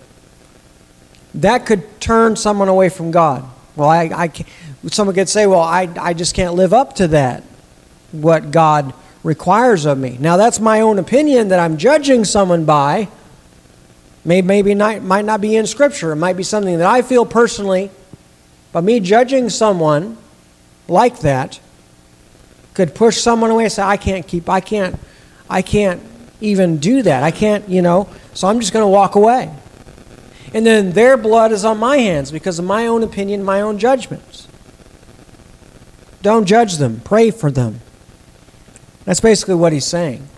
that 1.34 1.66
could 1.66 2.00
turn 2.00 2.36
someone 2.36 2.68
away 2.68 2.88
from 2.88 3.10
God. 3.10 3.44
Well, 3.76 3.88
I, 3.88 4.04
I 4.04 4.32
someone 4.88 5.14
could 5.14 5.28
say, 5.28 5.46
well, 5.46 5.60
I, 5.60 5.88
I 5.98 6.14
just 6.14 6.34
can't 6.34 6.54
live 6.54 6.72
up 6.72 6.96
to 6.96 7.08
that, 7.08 7.42
what 8.12 8.50
God 8.50 8.92
requires 9.28 9.84
of 9.84 9.98
me. 9.98 10.16
Now, 10.18 10.38
that's 10.38 10.58
my 10.58 10.80
own 10.80 10.98
opinion 10.98 11.48
that 11.48 11.60
I'm 11.60 11.76
judging 11.76 12.24
someone 12.24 12.64
by. 12.64 13.08
Maybe, 14.24 14.46
maybe 14.46 14.74
not, 14.74 15.02
might 15.02 15.26
not 15.26 15.42
be 15.42 15.54
in 15.54 15.66
Scripture. 15.66 16.12
It 16.12 16.16
might 16.16 16.38
be 16.38 16.42
something 16.42 16.78
that 16.78 16.86
I 16.86 17.02
feel 17.02 17.26
personally. 17.26 17.90
But 18.72 18.84
me 18.84 19.00
judging 19.00 19.50
someone 19.50 20.16
like 20.88 21.18
that 21.20 21.60
could 22.72 22.94
push 22.94 23.18
someone 23.18 23.50
away 23.50 23.64
and 23.64 23.72
say, 23.72 23.82
I 23.82 23.98
can't 23.98 24.26
keep, 24.26 24.48
I 24.48 24.60
can't, 24.60 24.98
I 25.50 25.60
can't 25.60 26.00
even 26.40 26.78
do 26.78 27.02
that. 27.02 27.22
I 27.22 27.30
can't, 27.30 27.68
you 27.68 27.82
know, 27.82 28.08
so 28.32 28.48
I'm 28.48 28.60
just 28.60 28.72
going 28.72 28.82
to 28.82 28.88
walk 28.88 29.14
away. 29.14 29.54
And 30.54 30.64
then 30.64 30.92
their 30.92 31.18
blood 31.18 31.52
is 31.52 31.66
on 31.66 31.76
my 31.76 31.98
hands 31.98 32.32
because 32.32 32.58
of 32.58 32.64
my 32.64 32.86
own 32.86 33.02
opinion, 33.02 33.44
my 33.44 33.60
own 33.60 33.78
judgments. 33.78 34.48
Don't 36.22 36.46
judge 36.46 36.78
them, 36.78 37.02
pray 37.04 37.30
for 37.30 37.50
them. 37.50 37.82
That's 39.08 39.20
basically 39.20 39.54
what 39.54 39.72
he's 39.72 39.86
saying. 39.86 40.28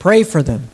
Pray 0.00 0.24
for 0.24 0.42
them. 0.42 0.68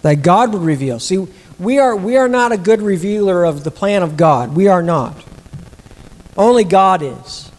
That 0.00 0.22
God 0.22 0.54
would 0.54 0.62
reveal. 0.62 0.98
See, 0.98 1.28
we 1.58 1.78
are, 1.78 1.94
we 1.94 2.16
are 2.16 2.26
not 2.26 2.52
a 2.52 2.56
good 2.56 2.80
revealer 2.80 3.44
of 3.44 3.64
the 3.64 3.70
plan 3.70 4.02
of 4.02 4.16
God. 4.16 4.56
We 4.56 4.66
are 4.66 4.82
not. 4.82 5.14
Only 6.38 6.64
God 6.64 7.02
is. 7.02 7.50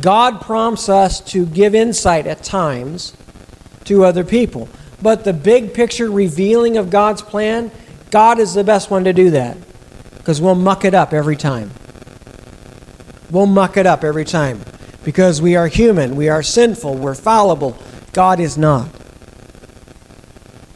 God 0.00 0.40
prompts 0.40 0.88
us 0.88 1.18
to 1.32 1.46
give 1.46 1.74
insight 1.74 2.28
at 2.28 2.44
times 2.44 3.12
to 3.86 4.04
other 4.04 4.22
people. 4.22 4.68
But 5.02 5.24
the 5.24 5.32
big 5.32 5.74
picture 5.74 6.08
revealing 6.08 6.76
of 6.76 6.90
God's 6.90 7.22
plan, 7.22 7.72
God 8.12 8.38
is 8.38 8.54
the 8.54 8.62
best 8.62 8.88
one 8.88 9.02
to 9.02 9.12
do 9.12 9.30
that. 9.30 9.56
Because 10.16 10.40
we'll 10.40 10.54
muck 10.54 10.84
it 10.84 10.94
up 10.94 11.12
every 11.12 11.34
time. 11.34 11.72
We'll 13.32 13.46
muck 13.46 13.76
it 13.76 13.84
up 13.84 14.04
every 14.04 14.24
time 14.24 14.60
because 15.08 15.40
we 15.40 15.56
are 15.56 15.68
human, 15.68 16.16
we 16.16 16.28
are 16.28 16.42
sinful, 16.42 16.94
we're 16.94 17.14
fallible. 17.14 17.74
God 18.12 18.40
is 18.40 18.58
not. 18.58 18.90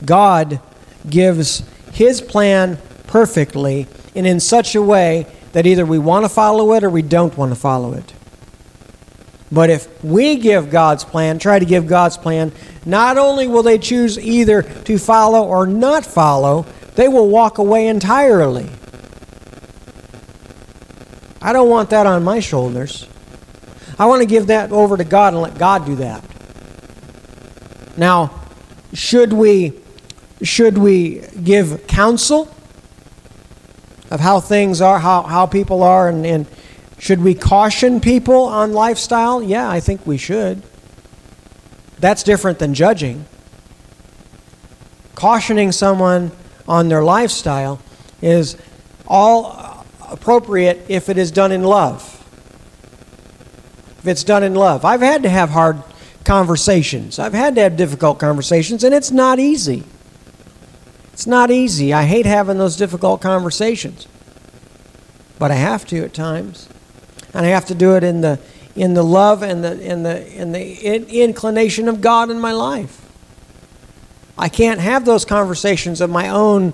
God 0.07 0.59
gives 1.07 1.63
His 1.93 2.23
plan 2.23 2.79
perfectly 3.09 3.87
and 4.15 4.27
in 4.27 4.41
such 4.41 4.75
a 4.75 4.81
way 4.81 5.27
that 5.53 5.67
either 5.67 5.85
we 5.85 5.99
want 5.99 6.25
to 6.25 6.31
follow 6.31 6.73
it 6.73 6.83
or 6.83 6.89
we 6.89 7.03
don't 7.03 7.37
want 7.37 7.53
to 7.53 7.61
follow 7.61 7.93
it. 7.93 8.15
But 9.53 9.69
if 9.69 10.03
we 10.03 10.37
give 10.37 10.71
God's 10.71 11.05
plan, 11.05 11.39
try 11.39 11.59
to 11.59 11.67
give 11.67 11.87
God's 11.87 12.17
plan, 12.17 12.53
not 12.87 13.19
only 13.19 13.47
will 13.47 13.63
they 13.63 13.77
choose 13.77 14.19
either 14.19 14.63
to 14.63 14.97
follow 14.97 15.47
or 15.47 15.67
not 15.67 16.07
follow, 16.07 16.65
they 16.95 17.07
will 17.07 17.29
walk 17.29 17.59
away 17.59 17.87
entirely. 17.87 18.71
I 21.43 21.53
don't 21.53 21.69
want 21.69 21.91
that 21.91 22.07
on 22.07 22.25
my 22.25 22.41
shoulders. 22.41 23.09
I 23.99 24.07
want 24.07 24.21
to 24.21 24.27
give 24.27 24.49
that 24.49 24.73
over 24.73 24.97
to 24.97 25.05
God 25.05 25.35
and 25.35 25.43
let 25.43 25.59
God 25.59 25.87
do 25.87 25.97
that. 25.97 26.25
Now, 27.97 28.41
should 28.93 29.33
we 29.33 29.73
should 30.43 30.77
we 30.77 31.21
give 31.43 31.87
counsel 31.87 32.53
of 34.11 34.21
how 34.21 34.41
things 34.41 34.81
are, 34.81 34.99
how, 34.99 35.23
how 35.23 35.47
people 35.47 35.83
are, 35.83 36.09
and, 36.09 36.27
and 36.27 36.47
should 36.99 37.23
we 37.23 37.35
caution 37.35 38.01
people 38.01 38.45
on 38.45 38.73
lifestyle? 38.73 39.43
Yeah, 39.43 39.71
I 39.71 39.81
think 39.81 40.07
we 40.07 40.19
should. 40.19 40.63
That's 41.99 42.23
different 42.23 42.59
than 42.59 42.75
judging. 42.75 43.25
Cautioning 45.15 45.73
someone 45.73 46.33
on 46.69 46.89
their 46.89 47.03
lifestyle 47.03 47.81
is 48.21 48.57
all 49.07 49.87
appropriate 50.11 50.85
if 50.89 51.09
it 51.09 51.17
is 51.17 51.31
done 51.31 51.53
in 51.53 51.63
love. 51.63 52.22
If 54.03 54.09
it's 54.09 54.25
done 54.25 54.43
in 54.43 54.55
love. 54.55 54.85
I've 54.85 55.01
had 55.01 55.23
to 55.23 55.29
have 55.29 55.51
hard 55.51 55.81
conversations. 56.25 57.21
I've 57.21 57.35
had 57.35 57.55
to 57.55 57.61
have 57.61 57.77
difficult 57.77 58.19
conversations, 58.19 58.83
and 58.83 58.93
it's 58.93 59.13
not 59.13 59.39
easy. 59.39 59.85
It's 61.13 61.27
not 61.27 61.53
easy. 61.53 61.93
I 61.93 62.05
hate 62.05 62.27
having 62.27 62.59
those 62.59 62.77
difficult 62.77 63.21
conversations. 63.21 64.09
But 65.39 65.53
I 65.53 65.55
have 65.55 65.87
to 65.87 66.05
at 66.05 66.15
times. 66.15 66.69
And 67.33 67.47
I 67.47 67.51
have 67.51 67.67
to 67.67 67.77
do 67.77 67.95
it 67.97 68.03
in 68.03 68.21
the 68.23 68.41
in 68.75 68.95
the 68.95 69.05
love 69.05 69.43
and 69.43 69.63
the 69.63 69.81
in 69.81 70.03
the 70.03 70.27
in 70.35 70.53
the 70.53 71.23
inclination 71.23 71.89
of 71.89 72.01
God 72.01 72.31
in 72.31 72.41
my 72.41 72.53
life. 72.53 73.09
I 74.37 74.49
can't 74.49 74.81
have 74.81 75.05
those 75.05 75.25
conversations 75.25 76.01
of 76.01 76.11
my 76.11 76.29
own 76.29 76.73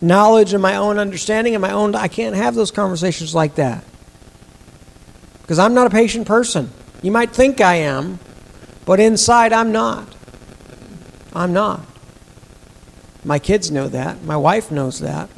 knowledge 0.00 0.52
and 0.52 0.62
my 0.62 0.76
own 0.76 0.98
understanding 0.98 1.54
and 1.54 1.62
my 1.62 1.70
own 1.70 1.94
I 1.94 2.08
can't 2.08 2.34
have 2.34 2.54
those 2.54 2.70
conversations 2.70 3.34
like 3.34 3.54
that. 3.54 3.84
Because 5.46 5.60
I'm 5.60 5.74
not 5.74 5.86
a 5.86 5.90
patient 5.90 6.26
person. 6.26 6.72
You 7.02 7.12
might 7.12 7.30
think 7.30 7.60
I 7.60 7.76
am, 7.76 8.18
but 8.84 8.98
inside 8.98 9.52
I'm 9.52 9.70
not. 9.70 10.12
I'm 11.32 11.52
not. 11.52 11.82
My 13.24 13.38
kids 13.38 13.70
know 13.70 13.86
that. 13.86 14.24
My 14.24 14.36
wife 14.36 14.72
knows 14.72 14.98
that. 14.98 15.30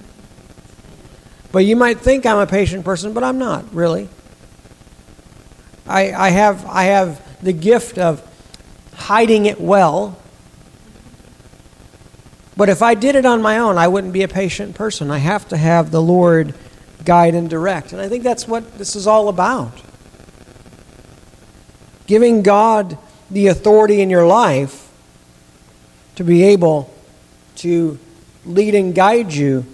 But 1.52 1.66
you 1.66 1.76
might 1.76 2.00
think 2.00 2.24
I'm 2.24 2.38
a 2.38 2.46
patient 2.46 2.86
person, 2.86 3.12
but 3.12 3.22
I'm 3.22 3.38
not, 3.38 3.74
really. 3.74 4.08
I, 5.86 6.12
I, 6.12 6.30
have, 6.30 6.64
I 6.64 6.84
have 6.84 7.42
the 7.42 7.52
gift 7.52 7.98
of 7.98 8.22
hiding 8.94 9.44
it 9.44 9.60
well. 9.60 10.18
But 12.56 12.70
if 12.70 12.80
I 12.80 12.94
did 12.94 13.14
it 13.14 13.26
on 13.26 13.42
my 13.42 13.58
own, 13.58 13.76
I 13.76 13.88
wouldn't 13.88 14.14
be 14.14 14.22
a 14.22 14.28
patient 14.28 14.74
person. 14.74 15.10
I 15.10 15.18
have 15.18 15.46
to 15.48 15.58
have 15.58 15.90
the 15.90 16.00
Lord 16.00 16.54
guide 17.04 17.34
and 17.34 17.48
direct. 17.50 17.92
And 17.92 18.00
I 18.00 18.08
think 18.08 18.24
that's 18.24 18.48
what 18.48 18.78
this 18.78 18.96
is 18.96 19.06
all 19.06 19.28
about. 19.28 19.82
Giving 22.08 22.42
God 22.42 22.98
the 23.30 23.46
authority 23.46 24.00
in 24.00 24.10
your 24.10 24.26
life 24.26 24.90
to 26.16 26.24
be 26.24 26.42
able 26.42 26.92
to 27.56 27.98
lead 28.44 28.74
and 28.74 28.92
guide 28.94 29.32
you 29.32 29.64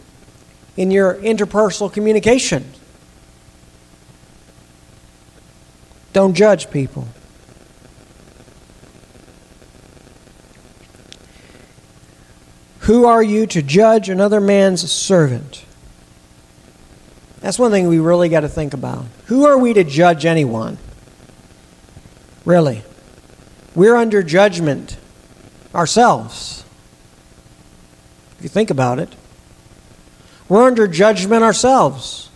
in 0.76 0.90
your 0.90 1.14
interpersonal 1.14 1.90
communication. 1.90 2.70
Don't 6.12 6.34
judge 6.34 6.70
people. 6.70 7.08
Who 12.80 13.06
are 13.06 13.22
you 13.22 13.46
to 13.46 13.62
judge 13.62 14.10
another 14.10 14.40
man's 14.40 14.90
servant? 14.90 15.64
That's 17.40 17.58
one 17.58 17.70
thing 17.70 17.88
we 17.88 17.98
really 17.98 18.28
got 18.28 18.40
to 18.40 18.48
think 18.48 18.74
about. 18.74 19.06
Who 19.26 19.46
are 19.46 19.56
we 19.56 19.72
to 19.72 19.84
judge 19.84 20.26
anyone? 20.26 20.78
Really? 22.44 22.82
We're 23.74 23.96
under 23.96 24.22
judgment 24.22 24.96
ourselves. 25.74 26.64
If 28.38 28.44
you 28.44 28.48
think 28.48 28.70
about 28.70 28.98
it, 28.98 29.14
we're 30.48 30.64
under 30.64 30.86
judgment 30.86 31.42
ourselves. 31.42 32.30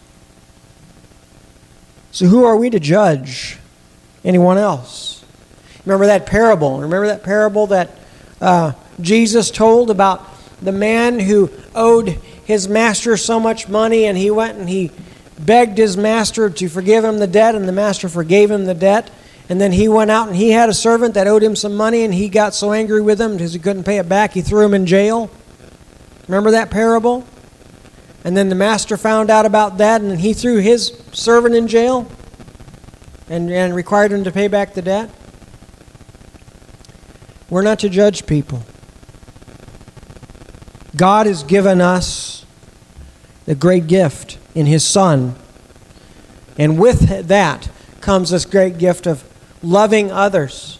So, 2.11 2.27
who 2.27 2.45
are 2.45 2.57
we 2.57 2.71
to 2.71 2.81
judge 2.81 3.59
anyone 4.25 4.59
else? 4.59 5.25
Remember 5.85 6.07
that 6.07 6.27
parable? 6.27 6.81
Remember 6.81 7.07
that 7.09 7.23
parable 7.23 7.67
that 7.69 7.91
uh, 8.41 8.73
Jesus 9.01 9.51
told 9.51 9.91
about 9.91 10.27
the 10.61 10.73
man 10.73 11.21
who 11.21 11.51
owed 11.75 12.09
his 12.45 12.67
master 12.67 13.17
so 13.17 13.39
much 13.39 13.69
money 13.69 14.07
and 14.07 14.19
he 14.19 14.31
went 14.31 14.59
and 14.59 14.69
he 14.69 14.91
begged 15.39 15.79
his 15.79 15.97
master 15.97 16.51
to 16.51 16.69
forgive 16.69 17.05
him 17.05 17.19
the 17.19 17.27
debt, 17.27 17.55
and 17.55 17.69
the 17.69 17.73
master 17.73 18.09
forgave 18.09 18.51
him 18.51 18.65
the 18.65 18.75
debt. 18.75 19.11
And 19.49 19.61
then 19.61 19.73
he 19.73 19.89
went 19.89 20.11
out 20.11 20.29
and 20.29 20.37
he 20.37 20.51
had 20.51 20.69
a 20.69 20.75
servant 20.75 21.15
that 21.15 21.27
owed 21.27 21.43
him 21.43 21.57
some 21.57 21.75
money, 21.75 22.05
and 22.05 22.13
he 22.13 22.29
got 22.29 22.55
so 22.55 22.73
angry 22.73 23.01
with 23.01 23.21
him 23.21 23.33
because 23.33 23.53
he 23.53 23.59
couldn't 23.59 23.85
pay 23.85 23.99
it 23.99 24.09
back, 24.09 24.33
he 24.33 24.43
threw 24.43 24.65
him 24.65 24.75
in 24.75 24.87
jail. 24.87 25.31
Remember 26.27 26.51
that 26.51 26.71
parable? 26.71 27.25
And 28.25 28.37
then 28.37 28.49
the 28.49 28.55
master 28.55 28.97
found 28.97 29.31
out 29.31 29.47
about 29.47 29.79
that, 29.79 30.01
and 30.03 30.21
he 30.21 30.35
threw 30.35 30.59
his 30.59 31.03
servant 31.13 31.55
in 31.55 31.69
jail 31.69 32.11
and, 33.29 33.51
and 33.51 33.75
required 33.75 34.13
him 34.13 34.25
to 34.25 34.33
pay 34.33 34.49
back 34.49 34.75
the 34.75 34.83
debt. 34.83 35.11
We're 37.51 37.63
not 37.63 37.79
to 37.79 37.89
judge 37.89 38.27
people. 38.27 38.63
God 40.95 41.27
has 41.27 41.43
given 41.43 41.81
us 41.81 42.45
the 43.47 43.55
great 43.55 43.87
gift 43.87 44.37
in 44.55 44.67
His 44.67 44.85
Son. 44.85 45.37
And 46.59 46.79
with 46.79 47.29
that 47.29 47.71
comes 48.01 48.31
this 48.31 48.45
great 48.45 48.79
gift 48.79 49.07
of 49.07 49.25
loving 49.63 50.11
others, 50.11 50.79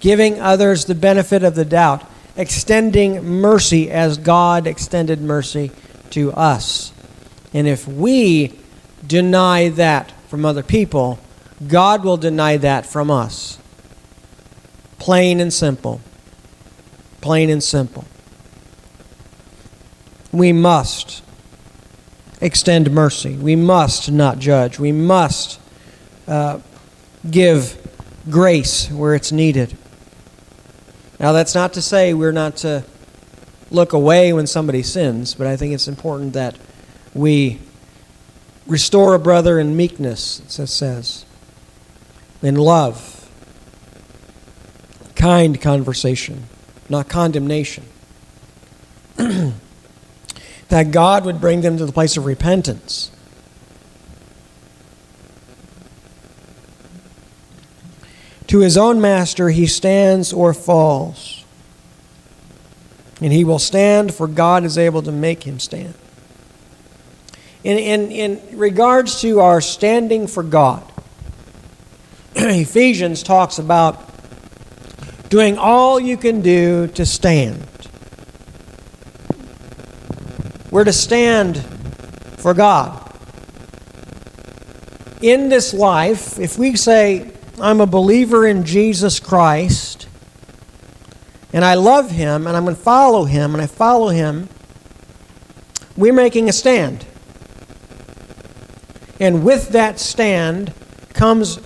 giving 0.00 0.40
others 0.40 0.84
the 0.84 0.94
benefit 0.94 1.42
of 1.42 1.54
the 1.54 1.64
doubt, 1.64 2.04
extending 2.36 3.24
mercy 3.24 3.90
as 3.90 4.18
God 4.18 4.66
extended 4.66 5.20
mercy 5.20 5.70
to 6.10 6.32
us. 6.32 6.92
And 7.52 7.66
if 7.66 7.88
we 7.88 8.58
deny 9.06 9.70
that 9.70 10.12
from 10.28 10.44
other 10.44 10.62
people, 10.62 11.18
God 11.66 12.04
will 12.04 12.16
deny 12.16 12.56
that 12.58 12.86
from 12.86 13.10
us. 13.10 13.58
Plain 14.98 15.40
and 15.40 15.52
simple. 15.52 16.00
Plain 17.20 17.50
and 17.50 17.62
simple. 17.62 18.04
We 20.30 20.52
must 20.52 21.22
extend 22.40 22.90
mercy. 22.90 23.34
We 23.36 23.56
must 23.56 24.10
not 24.10 24.38
judge. 24.38 24.78
We 24.78 24.92
must 24.92 25.60
uh, 26.26 26.60
give 27.28 27.76
grace 28.30 28.90
where 28.90 29.14
it's 29.14 29.32
needed. 29.32 29.76
Now, 31.18 31.32
that's 31.32 31.54
not 31.54 31.72
to 31.74 31.82
say 31.82 32.14
we're 32.14 32.32
not 32.32 32.56
to 32.58 32.84
look 33.70 33.92
away 33.92 34.32
when 34.32 34.46
somebody 34.46 34.82
sins, 34.82 35.34
but 35.34 35.46
I 35.46 35.56
think 35.56 35.74
it's 35.74 35.88
important 35.88 36.32
that 36.34 36.56
we 37.14 37.58
restore 38.66 39.14
a 39.14 39.18
brother 39.18 39.58
in 39.58 39.76
meekness, 39.76 40.40
it 40.58 40.66
says, 40.66 41.24
in 42.42 42.54
love, 42.54 43.28
kind 45.16 45.60
conversation, 45.60 46.44
not 46.88 47.08
condemnation. 47.08 47.84
that 50.68 50.90
God 50.92 51.24
would 51.24 51.40
bring 51.40 51.62
them 51.62 51.76
to 51.78 51.86
the 51.86 51.92
place 51.92 52.16
of 52.16 52.26
repentance. 52.26 53.10
To 58.48 58.60
his 58.60 58.76
own 58.76 59.00
master 59.00 59.50
he 59.50 59.66
stands 59.66 60.32
or 60.32 60.52
falls. 60.54 61.44
And 63.20 63.32
he 63.32 63.44
will 63.44 63.58
stand, 63.58 64.14
for 64.14 64.26
God 64.26 64.64
is 64.64 64.78
able 64.78 65.02
to 65.02 65.12
make 65.12 65.42
him 65.42 65.58
stand. 65.58 65.94
In, 67.64 67.78
in, 67.78 68.10
in 68.10 68.58
regards 68.58 69.20
to 69.22 69.40
our 69.40 69.60
standing 69.60 70.26
for 70.26 70.42
God, 70.42 70.82
Ephesians 72.34 73.22
talks 73.22 73.58
about 73.58 74.04
doing 75.28 75.58
all 75.58 75.98
you 75.98 76.16
can 76.16 76.40
do 76.40 76.86
to 76.88 77.04
stand. 77.04 77.66
We're 80.70 80.84
to 80.84 80.92
stand 80.92 81.58
for 82.38 82.54
God. 82.54 83.04
In 85.20 85.48
this 85.48 85.74
life, 85.74 86.38
if 86.38 86.56
we 86.56 86.76
say, 86.76 87.32
I'm 87.60 87.80
a 87.80 87.86
believer 87.86 88.46
in 88.46 88.64
Jesus 88.64 89.20
Christ, 89.20 90.08
and 91.52 91.64
I 91.64 91.74
love 91.74 92.10
him, 92.10 92.46
and 92.46 92.56
I'm 92.56 92.64
going 92.64 92.76
to 92.76 92.82
follow 92.82 93.24
him, 93.24 93.54
and 93.54 93.62
I 93.62 93.66
follow 93.66 94.08
him, 94.08 94.48
we're 95.96 96.12
making 96.12 96.48
a 96.48 96.52
stand. 96.52 97.04
And 99.20 99.44
with 99.44 99.70
that 99.70 99.98
stand 99.98 100.72
comes, 101.12 101.58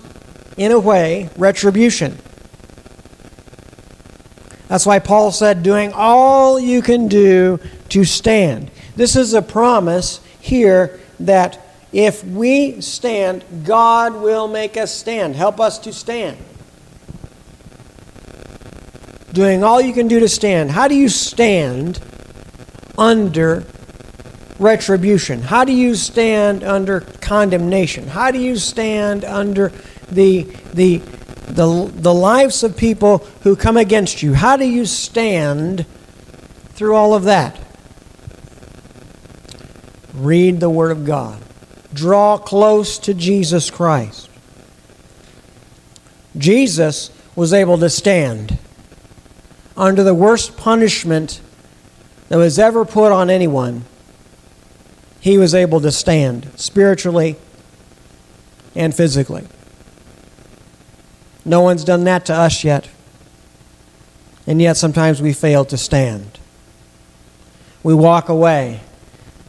in 0.57 0.71
a 0.71 0.79
way, 0.79 1.29
retribution. 1.37 2.17
That's 4.67 4.85
why 4.85 4.99
Paul 4.99 5.31
said, 5.31 5.61
doing 5.61 5.93
all 5.93 6.59
you 6.59 6.81
can 6.81 7.07
do 7.07 7.59
to 7.89 8.03
stand. 8.03 8.71
This 8.95 9.15
is 9.15 9.33
a 9.33 9.41
promise 9.41 10.19
here 10.39 10.99
that 11.19 11.62
if 11.93 12.23
we 12.23 12.81
stand, 12.81 13.45
God 13.63 14.15
will 14.15 14.47
make 14.47 14.77
us 14.77 14.93
stand. 14.93 15.35
Help 15.35 15.59
us 15.59 15.77
to 15.79 15.93
stand. 15.93 16.37
Doing 19.31 19.63
all 19.63 19.79
you 19.79 19.93
can 19.93 20.07
do 20.07 20.19
to 20.19 20.27
stand. 20.27 20.71
How 20.71 20.87
do 20.87 20.95
you 20.95 21.07
stand 21.07 22.01
under 22.97 23.65
retribution? 24.57 25.41
How 25.41 25.65
do 25.65 25.71
you 25.71 25.93
stand 25.93 26.63
under 26.63 27.01
condemnation? 27.01 28.07
How 28.07 28.31
do 28.31 28.39
you 28.39 28.57
stand 28.57 29.23
under 29.23 29.71
the, 30.11 30.43
the, 30.73 30.97
the, 31.47 31.91
the 31.93 32.13
lives 32.13 32.63
of 32.63 32.75
people 32.75 33.19
who 33.41 33.55
come 33.55 33.77
against 33.77 34.23
you? 34.23 34.33
How 34.33 34.57
do 34.57 34.65
you 34.65 34.85
stand 34.85 35.85
through 36.69 36.95
all 36.95 37.13
of 37.13 37.23
that? 37.23 37.59
Read 40.13 40.59
the 40.59 40.69
Word 40.69 40.91
of 40.91 41.05
God. 41.05 41.42
Draw 41.93 42.37
close 42.37 42.97
to 42.99 43.13
Jesus 43.13 43.69
Christ. 43.69 44.29
Jesus 46.37 47.11
was 47.35 47.53
able 47.53 47.77
to 47.77 47.89
stand 47.89 48.57
under 49.77 50.03
the 50.03 50.13
worst 50.13 50.57
punishment 50.57 51.41
that 52.29 52.37
was 52.37 52.57
ever 52.57 52.85
put 52.85 53.11
on 53.11 53.29
anyone. 53.29 53.83
He 55.19 55.37
was 55.37 55.53
able 55.55 55.79
to 55.81 55.91
stand 55.91 56.51
spiritually 56.55 57.37
and 58.75 58.93
physically. 58.93 59.47
No 61.45 61.61
one's 61.61 61.83
done 61.83 62.03
that 62.05 62.25
to 62.25 62.33
us 62.33 62.63
yet. 62.63 62.89
And 64.45 64.61
yet 64.61 64.77
sometimes 64.77 65.21
we 65.21 65.33
fail 65.33 65.63
to 65.65 65.77
stand. 65.77 66.39
We 67.81 67.93
walk 67.93 68.29
away 68.29 68.81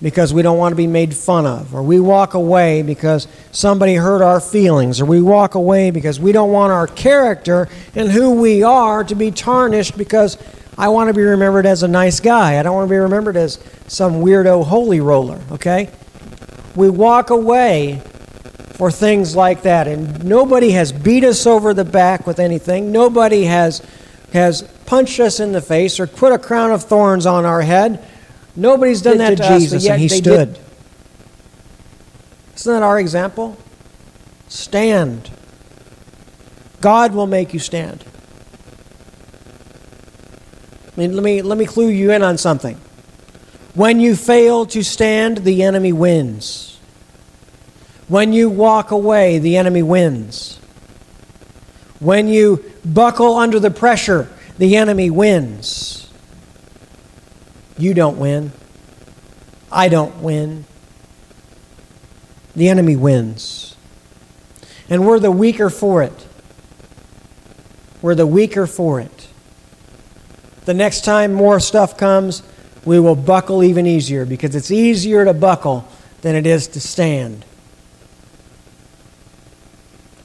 because 0.02 0.34
we 0.34 0.42
don't 0.42 0.58
want 0.58 0.72
to 0.72 0.76
be 0.76 0.86
made 0.86 1.14
fun 1.14 1.46
of, 1.46 1.74
or 1.74 1.82
we 1.82 2.00
walk 2.00 2.34
away 2.34 2.82
because 2.82 3.28
somebody 3.52 3.94
hurt 3.94 4.22
our 4.22 4.40
feelings, 4.40 5.00
or 5.00 5.04
we 5.04 5.22
walk 5.22 5.54
away 5.54 5.90
because 5.90 6.18
we 6.18 6.32
don't 6.32 6.50
want 6.50 6.72
our 6.72 6.86
character 6.86 7.68
and 7.94 8.10
who 8.10 8.32
we 8.40 8.62
are 8.62 9.04
to 9.04 9.14
be 9.14 9.30
tarnished 9.30 9.96
because 9.96 10.36
I 10.76 10.88
want 10.88 11.08
to 11.08 11.14
be 11.14 11.22
remembered 11.22 11.66
as 11.66 11.82
a 11.82 11.88
nice 11.88 12.20
guy. 12.20 12.58
I 12.58 12.62
don't 12.62 12.74
want 12.74 12.88
to 12.88 12.92
be 12.92 12.98
remembered 12.98 13.36
as 13.36 13.58
some 13.86 14.14
weirdo 14.14 14.64
holy 14.64 15.00
roller, 15.00 15.40
okay? 15.52 15.90
We 16.74 16.90
walk 16.90 17.30
away 17.30 18.02
for 18.72 18.90
things 18.90 19.36
like 19.36 19.62
that, 19.62 19.86
and 19.86 20.24
nobody 20.24 20.72
has 20.72 20.90
beat 20.90 21.22
us 21.22 21.46
over 21.46 21.72
the 21.72 21.84
back 21.84 22.26
with 22.26 22.40
anything. 22.40 22.90
Nobody 22.90 23.44
has, 23.44 23.80
has 24.32 24.62
punched 24.84 25.20
us 25.20 25.38
in 25.38 25.52
the 25.52 25.62
face 25.62 26.00
or 26.00 26.08
put 26.08 26.32
a 26.32 26.38
crown 26.38 26.72
of 26.72 26.82
thorns 26.82 27.24
on 27.24 27.44
our 27.44 27.62
head 27.62 28.04
Nobody's 28.56 29.02
done 29.02 29.18
that 29.18 29.30
to, 29.30 29.36
to 29.36 29.58
Jesus, 29.58 29.86
and 29.86 30.00
he 30.00 30.08
stood. 30.08 30.54
Did. 30.54 30.62
Isn't 32.56 32.72
that 32.72 32.82
our 32.82 32.98
example? 33.00 33.56
Stand. 34.48 35.30
God 36.80 37.14
will 37.14 37.26
make 37.26 37.52
you 37.52 37.58
stand. 37.58 38.04
I 40.86 41.00
mean, 41.00 41.14
let 41.14 41.24
me, 41.24 41.42
let 41.42 41.58
me 41.58 41.66
clue 41.66 41.88
you 41.88 42.12
in 42.12 42.22
on 42.22 42.38
something. 42.38 42.80
When 43.74 43.98
you 43.98 44.14
fail 44.14 44.66
to 44.66 44.84
stand, 44.84 45.38
the 45.38 45.64
enemy 45.64 45.92
wins. 45.92 46.78
When 48.06 48.32
you 48.32 48.48
walk 48.48 48.92
away, 48.92 49.38
the 49.38 49.56
enemy 49.56 49.82
wins. 49.82 50.58
When 51.98 52.28
you 52.28 52.64
buckle 52.84 53.34
under 53.34 53.58
the 53.58 53.70
pressure, 53.70 54.30
the 54.58 54.76
enemy 54.76 55.10
wins. 55.10 56.03
You 57.76 57.94
don't 57.94 58.18
win. 58.18 58.52
I 59.70 59.88
don't 59.88 60.22
win. 60.22 60.64
The 62.54 62.68
enemy 62.68 62.96
wins. 62.96 63.76
And 64.88 65.06
we're 65.06 65.18
the 65.18 65.32
weaker 65.32 65.70
for 65.70 66.02
it. 66.02 66.26
We're 68.00 68.14
the 68.14 68.26
weaker 68.26 68.66
for 68.66 69.00
it. 69.00 69.28
The 70.66 70.74
next 70.74 71.04
time 71.04 71.32
more 71.32 71.58
stuff 71.58 71.96
comes, 71.96 72.42
we 72.84 73.00
will 73.00 73.16
buckle 73.16 73.64
even 73.64 73.86
easier 73.86 74.24
because 74.24 74.54
it's 74.54 74.70
easier 74.70 75.24
to 75.24 75.34
buckle 75.34 75.88
than 76.22 76.34
it 76.34 76.46
is 76.46 76.68
to 76.68 76.80
stand. 76.80 77.44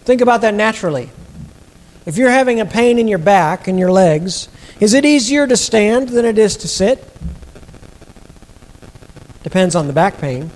Think 0.02 0.22
about 0.22 0.42
that 0.42 0.54
naturally. 0.54 1.10
If 2.06 2.18
you're 2.18 2.32
having 2.32 2.60
a 2.60 2.66
pain 2.66 3.00
in 3.00 3.08
your 3.08 3.18
back 3.18 3.68
and 3.68 3.78
your 3.78 3.92
legs, 3.92 4.50
is 4.80 4.94
it 4.94 5.06
easier 5.06 5.46
to 5.46 5.58
stand 5.58 6.10
than 6.10 6.26
it 6.26 6.38
is 6.38 6.58
to 6.58 6.68
sit? 6.68 7.06
Depends 9.44 9.76
on 9.76 9.88
the 9.88 9.94
back 9.94 10.18
pain. 10.20 10.52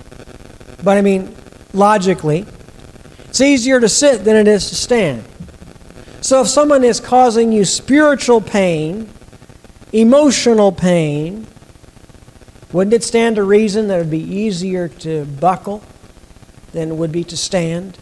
But 0.82 0.98
I 0.98 1.02
mean, 1.02 1.34
logically, 1.72 2.46
it's 3.24 3.40
easier 3.40 3.80
to 3.80 3.88
sit 3.88 4.24
than 4.24 4.36
it 4.36 4.46
is 4.46 4.68
to 4.68 4.74
stand. 4.74 5.24
So 6.20 6.40
if 6.40 6.48
someone 6.48 6.84
is 6.84 7.00
causing 7.00 7.52
you 7.52 7.64
spiritual 7.64 8.40
pain, 8.40 9.10
emotional 9.92 10.72
pain, 10.72 11.46
wouldn't 12.72 12.94
it 12.94 13.04
stand 13.04 13.36
to 13.36 13.42
reason 13.42 13.88
that 13.88 13.96
it 13.96 13.98
would 13.98 14.10
be 14.10 14.18
easier 14.18 14.88
to 14.88 15.24
buckle 15.24 15.82
than 16.72 16.90
it 16.90 16.94
would 16.94 17.12
be 17.12 17.24
to 17.24 17.36
stand? 17.36 17.98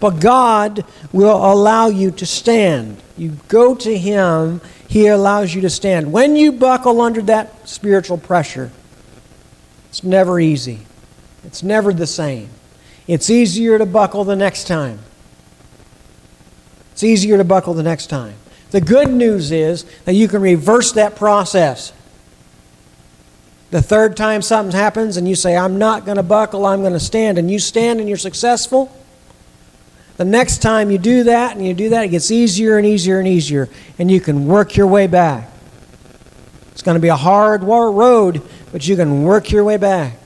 But 0.00 0.20
God 0.20 0.84
will 1.12 1.36
allow 1.36 1.86
you 1.86 2.10
to 2.10 2.26
stand. 2.26 3.02
You 3.16 3.38
go 3.48 3.74
to 3.74 3.96
Him, 3.96 4.60
He 4.88 5.06
allows 5.06 5.54
you 5.54 5.60
to 5.62 5.70
stand. 5.70 6.12
When 6.12 6.36
you 6.36 6.52
buckle 6.52 7.00
under 7.00 7.22
that 7.22 7.68
spiritual 7.68 8.18
pressure, 8.18 8.70
it's 9.94 10.02
never 10.02 10.40
easy. 10.40 10.80
It's 11.44 11.62
never 11.62 11.92
the 11.92 12.08
same. 12.08 12.48
It's 13.06 13.30
easier 13.30 13.78
to 13.78 13.86
buckle 13.86 14.24
the 14.24 14.34
next 14.34 14.66
time. 14.66 14.98
It's 16.90 17.04
easier 17.04 17.38
to 17.38 17.44
buckle 17.44 17.74
the 17.74 17.84
next 17.84 18.08
time. 18.08 18.34
The 18.72 18.80
good 18.80 19.08
news 19.08 19.52
is 19.52 19.84
that 20.04 20.14
you 20.14 20.26
can 20.26 20.42
reverse 20.42 20.90
that 20.94 21.14
process. 21.14 21.92
The 23.70 23.80
third 23.80 24.16
time 24.16 24.42
something 24.42 24.74
happens 24.74 25.16
and 25.16 25.28
you 25.28 25.36
say, 25.36 25.56
I'm 25.56 25.78
not 25.78 26.04
going 26.04 26.16
to 26.16 26.24
buckle, 26.24 26.66
I'm 26.66 26.80
going 26.80 26.92
to 26.92 26.98
stand, 26.98 27.38
and 27.38 27.48
you 27.48 27.60
stand 27.60 28.00
and 28.00 28.08
you're 28.08 28.18
successful, 28.18 28.90
the 30.16 30.24
next 30.24 30.58
time 30.58 30.90
you 30.90 30.98
do 30.98 31.22
that 31.22 31.56
and 31.56 31.64
you 31.64 31.72
do 31.72 31.90
that, 31.90 32.06
it 32.06 32.08
gets 32.08 32.32
easier 32.32 32.78
and 32.78 32.86
easier 32.86 33.20
and 33.20 33.28
easier, 33.28 33.68
and 33.96 34.10
you 34.10 34.20
can 34.20 34.48
work 34.48 34.76
your 34.76 34.88
way 34.88 35.06
back. 35.06 35.48
It's 36.72 36.82
going 36.82 36.96
to 36.96 37.00
be 37.00 37.06
a 37.06 37.16
hard 37.16 37.62
road, 37.62 38.42
but 38.74 38.88
you 38.88 38.96
can 38.96 39.22
work 39.22 39.52
your 39.52 39.62
way 39.62 39.76
back. 39.76 40.16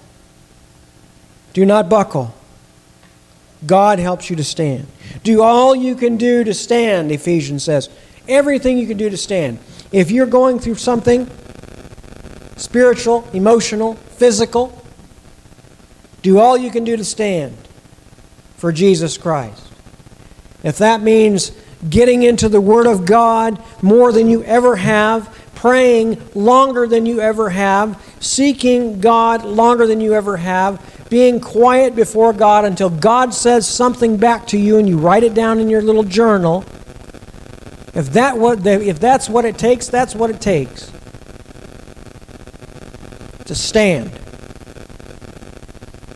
Do 1.52 1.66
not 1.66 1.90
buckle. 1.90 2.34
God 3.66 3.98
helps 3.98 4.30
you 4.30 4.36
to 4.36 4.42
stand. 4.44 4.86
Do 5.22 5.42
all 5.42 5.76
you 5.76 5.94
can 5.94 6.16
do 6.16 6.44
to 6.44 6.54
stand, 6.54 7.12
Ephesians 7.12 7.64
says. 7.64 7.90
Everything 8.26 8.78
you 8.78 8.86
can 8.86 8.96
do 8.96 9.10
to 9.10 9.18
stand. 9.18 9.58
If 9.92 10.10
you're 10.10 10.24
going 10.24 10.60
through 10.60 10.76
something 10.76 11.30
spiritual, 12.56 13.28
emotional, 13.34 13.96
physical, 13.96 14.82
do 16.22 16.38
all 16.38 16.56
you 16.56 16.70
can 16.70 16.84
do 16.84 16.96
to 16.96 17.04
stand 17.04 17.54
for 18.56 18.72
Jesus 18.72 19.18
Christ. 19.18 19.62
If 20.62 20.78
that 20.78 21.02
means 21.02 21.52
getting 21.90 22.22
into 22.22 22.48
the 22.48 22.62
Word 22.62 22.86
of 22.86 23.04
God 23.04 23.62
more 23.82 24.10
than 24.10 24.26
you 24.26 24.42
ever 24.44 24.76
have, 24.76 25.36
praying 25.54 26.22
longer 26.34 26.86
than 26.86 27.04
you 27.04 27.20
ever 27.20 27.50
have, 27.50 28.00
seeking 28.20 29.00
God 29.00 29.44
longer 29.44 29.86
than 29.86 30.00
you 30.00 30.14
ever 30.14 30.36
have, 30.36 31.06
being 31.08 31.40
quiet 31.40 31.94
before 31.94 32.32
God 32.32 32.64
until 32.64 32.90
God 32.90 33.32
says 33.32 33.66
something 33.66 34.16
back 34.16 34.46
to 34.48 34.58
you 34.58 34.78
and 34.78 34.88
you 34.88 34.98
write 34.98 35.22
it 35.22 35.34
down 35.34 35.58
in 35.58 35.68
your 35.68 35.82
little 35.82 36.02
journal. 36.02 36.64
If, 37.94 38.12
that 38.12 38.36
what, 38.36 38.66
if 38.66 39.00
that's 39.00 39.28
what 39.28 39.44
it 39.44 39.58
takes, 39.58 39.88
that's 39.88 40.14
what 40.14 40.30
it 40.30 40.40
takes. 40.40 40.92
To 43.46 43.54
stand. 43.54 44.12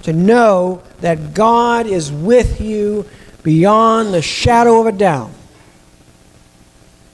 To 0.03 0.13
know 0.13 0.83
that 1.01 1.35
God 1.35 1.87
is 1.87 2.13
with 2.13 2.61
you 2.61 3.09
beyond 3.43 4.13
the 4.13 4.23
shadow 4.23 4.81
of 4.81 4.87
a 4.87 4.93
doubt. 4.93 5.31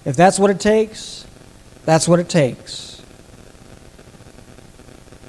If 0.05 0.17
that's 0.17 0.39
what 0.39 0.51
it 0.51 0.59
takes, 0.59 1.27
that's 1.85 2.09
what 2.09 2.19
it 2.19 2.29
takes. 2.29 2.88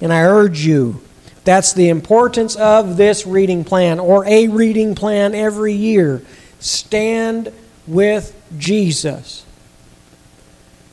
And 0.01 0.13
I 0.13 0.23
urge 0.23 0.65
you, 0.65 1.01
that's 1.43 1.73
the 1.73 1.89
importance 1.89 2.55
of 2.55 2.97
this 2.97 3.25
reading 3.25 3.63
plan 3.63 3.99
or 3.99 4.25
a 4.25 4.47
reading 4.47 4.95
plan 4.95 5.33
every 5.33 5.73
year. 5.73 6.21
Stand 6.59 7.51
with 7.87 8.35
Jesus. 8.57 9.45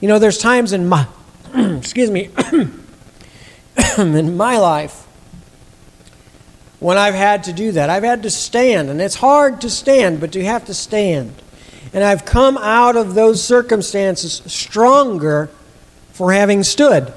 You 0.00 0.08
know, 0.08 0.18
there's 0.18 0.38
times 0.38 0.72
in 0.72 0.88
my, 0.88 1.06
excuse 1.54 2.10
me, 2.10 2.30
in 3.98 4.36
my 4.36 4.58
life 4.58 5.06
when 6.78 6.98
I've 6.98 7.14
had 7.14 7.44
to 7.44 7.52
do 7.52 7.72
that. 7.72 7.90
I've 7.90 8.02
had 8.02 8.22
to 8.24 8.30
stand, 8.30 8.90
and 8.90 9.00
it's 9.00 9.16
hard 9.16 9.60
to 9.62 9.70
stand, 9.70 10.20
but 10.20 10.34
you 10.34 10.44
have 10.44 10.66
to 10.66 10.74
stand. 10.74 11.34
And 11.92 12.04
I've 12.04 12.24
come 12.24 12.58
out 12.58 12.96
of 12.96 13.14
those 13.14 13.42
circumstances 13.42 14.42
stronger 14.46 15.50
for 16.12 16.32
having 16.32 16.62
stood. 16.62 17.12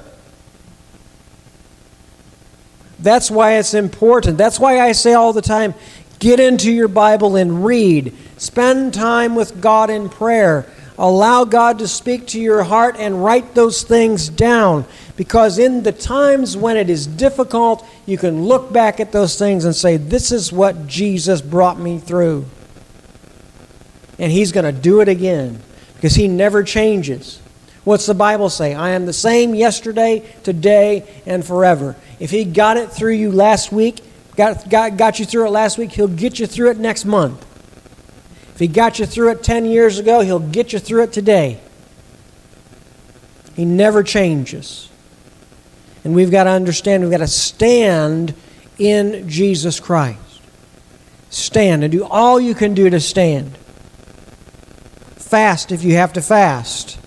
That's 3.02 3.30
why 3.30 3.54
it's 3.54 3.74
important. 3.74 4.38
That's 4.38 4.60
why 4.60 4.80
I 4.80 4.92
say 4.92 5.14
all 5.14 5.32
the 5.32 5.42
time 5.42 5.74
get 6.18 6.38
into 6.38 6.70
your 6.70 6.88
Bible 6.88 7.36
and 7.36 7.64
read. 7.64 8.14
Spend 8.36 8.92
time 8.92 9.34
with 9.34 9.60
God 9.60 9.88
in 9.90 10.08
prayer. 10.08 10.66
Allow 10.98 11.44
God 11.44 11.78
to 11.78 11.88
speak 11.88 12.26
to 12.28 12.40
your 12.40 12.62
heart 12.62 12.96
and 12.98 13.24
write 13.24 13.54
those 13.54 13.82
things 13.82 14.28
down. 14.28 14.84
Because 15.16 15.58
in 15.58 15.82
the 15.82 15.92
times 15.92 16.58
when 16.58 16.76
it 16.76 16.90
is 16.90 17.06
difficult, 17.06 17.86
you 18.04 18.18
can 18.18 18.44
look 18.44 18.70
back 18.70 19.00
at 19.00 19.10
those 19.10 19.38
things 19.38 19.64
and 19.64 19.74
say, 19.74 19.96
This 19.96 20.30
is 20.30 20.52
what 20.52 20.86
Jesus 20.86 21.40
brought 21.40 21.78
me 21.78 21.98
through. 21.98 22.44
And 24.18 24.30
He's 24.30 24.52
going 24.52 24.66
to 24.66 24.78
do 24.78 25.00
it 25.00 25.08
again 25.08 25.62
because 25.94 26.14
He 26.14 26.28
never 26.28 26.62
changes. 26.62 27.40
What's 27.84 28.04
the 28.04 28.14
Bible 28.14 28.50
say? 28.50 28.74
I 28.74 28.90
am 28.90 29.06
the 29.06 29.14
same 29.14 29.54
yesterday, 29.54 30.22
today, 30.42 31.08
and 31.24 31.44
forever. 31.44 31.96
If 32.20 32.30
He 32.30 32.44
got 32.44 32.76
it 32.76 32.92
through 32.92 33.14
you 33.14 33.32
last 33.32 33.72
week, 33.72 34.00
got, 34.36 34.70
got, 34.70 34.96
got 34.96 35.18
you 35.18 35.24
through 35.24 35.46
it 35.46 35.50
last 35.50 35.78
week, 35.78 35.90
He'll 35.92 36.06
get 36.06 36.38
you 36.38 36.46
through 36.46 36.70
it 36.70 36.78
next 36.78 37.04
month. 37.04 37.44
If 38.54 38.60
He 38.60 38.68
got 38.68 39.00
you 39.00 39.06
through 39.06 39.30
it 39.30 39.42
10 39.42 39.64
years 39.64 39.98
ago, 39.98 40.20
He'll 40.20 40.38
get 40.38 40.72
you 40.72 40.78
through 40.78 41.04
it 41.04 41.12
today. 41.12 41.58
He 43.56 43.64
never 43.64 44.02
changes. 44.02 44.88
And 46.04 46.14
we've 46.14 46.30
got 46.30 46.44
to 46.44 46.50
understand, 46.50 47.02
we've 47.02 47.10
got 47.10 47.18
to 47.18 47.26
stand 47.26 48.34
in 48.78 49.28
Jesus 49.28 49.80
Christ. 49.80 50.18
Stand 51.30 51.84
and 51.84 51.92
do 51.92 52.04
all 52.04 52.40
you 52.40 52.54
can 52.54 52.74
do 52.74 52.90
to 52.90 53.00
stand. 53.00 53.56
Fast 55.16 55.70
if 55.70 55.84
you 55.84 55.94
have 55.94 56.12
to 56.14 56.22
fast. 56.22 56.98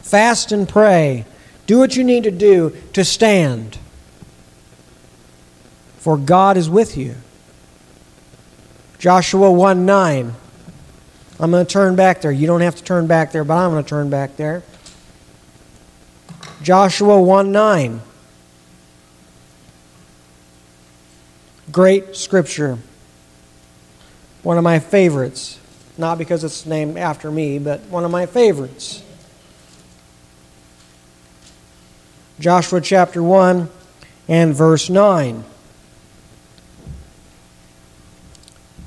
Fast 0.00 0.50
and 0.50 0.68
pray. 0.68 1.24
Do 1.72 1.78
what 1.78 1.96
you 1.96 2.04
need 2.04 2.24
to 2.24 2.30
do 2.30 2.76
to 2.92 3.02
stand. 3.02 3.78
For 5.96 6.18
God 6.18 6.58
is 6.58 6.68
with 6.68 6.98
you. 6.98 7.14
Joshua 8.98 9.50
1 9.50 9.86
9. 9.86 10.34
I'm 11.40 11.50
going 11.50 11.64
to 11.64 11.72
turn 11.72 11.96
back 11.96 12.20
there. 12.20 12.30
You 12.30 12.46
don't 12.46 12.60
have 12.60 12.76
to 12.76 12.84
turn 12.84 13.06
back 13.06 13.32
there, 13.32 13.42
but 13.42 13.54
I'm 13.56 13.70
going 13.70 13.82
to 13.82 13.88
turn 13.88 14.10
back 14.10 14.36
there. 14.36 14.62
Joshua 16.62 17.18
1 17.22 17.50
9. 17.52 18.02
Great 21.70 22.14
scripture. 22.14 22.80
One 24.42 24.58
of 24.58 24.62
my 24.62 24.78
favorites. 24.78 25.58
Not 25.96 26.18
because 26.18 26.44
it's 26.44 26.66
named 26.66 26.98
after 26.98 27.30
me, 27.30 27.58
but 27.58 27.80
one 27.84 28.04
of 28.04 28.10
my 28.10 28.26
favorites. 28.26 29.02
Joshua 32.40 32.80
chapter 32.80 33.22
1 33.22 33.68
and 34.28 34.54
verse 34.54 34.88
9. 34.90 35.44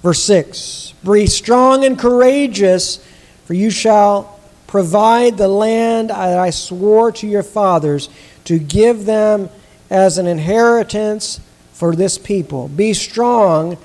Verse 0.01 0.23
6 0.23 0.93
Be 1.03 1.25
strong 1.27 1.83
and 1.85 1.97
courageous, 1.97 3.05
for 3.45 3.53
you 3.53 3.69
shall 3.69 4.35
Provide 4.75 5.37
the 5.37 5.47
land 5.47 6.09
that 6.09 6.37
I 6.37 6.49
swore 6.49 7.09
to 7.13 7.27
your 7.27 7.43
fathers 7.43 8.09
to 8.43 8.59
give 8.59 9.05
them 9.05 9.49
as 9.89 10.17
an 10.17 10.27
inheritance 10.27 11.39
for 11.71 11.95
this 11.95 12.17
people. 12.17 12.67
Be 12.67 12.93
strong 12.93 13.77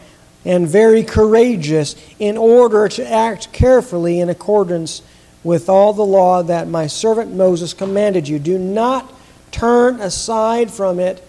and 0.44 0.66
very 0.66 1.04
courageous 1.04 1.94
in 2.18 2.36
order 2.36 2.88
to 2.88 3.08
act 3.08 3.52
carefully 3.52 4.18
in 4.18 4.28
accordance 4.30 5.02
with 5.44 5.68
all 5.68 5.92
the 5.92 6.04
law 6.04 6.42
that 6.42 6.66
my 6.66 6.88
servant 6.88 7.32
Moses 7.32 7.72
commanded 7.72 8.26
you. 8.26 8.40
Do 8.40 8.58
not 8.58 9.12
turn 9.50 10.00
aside 10.00 10.70
from 10.70 10.98
it 10.98 11.26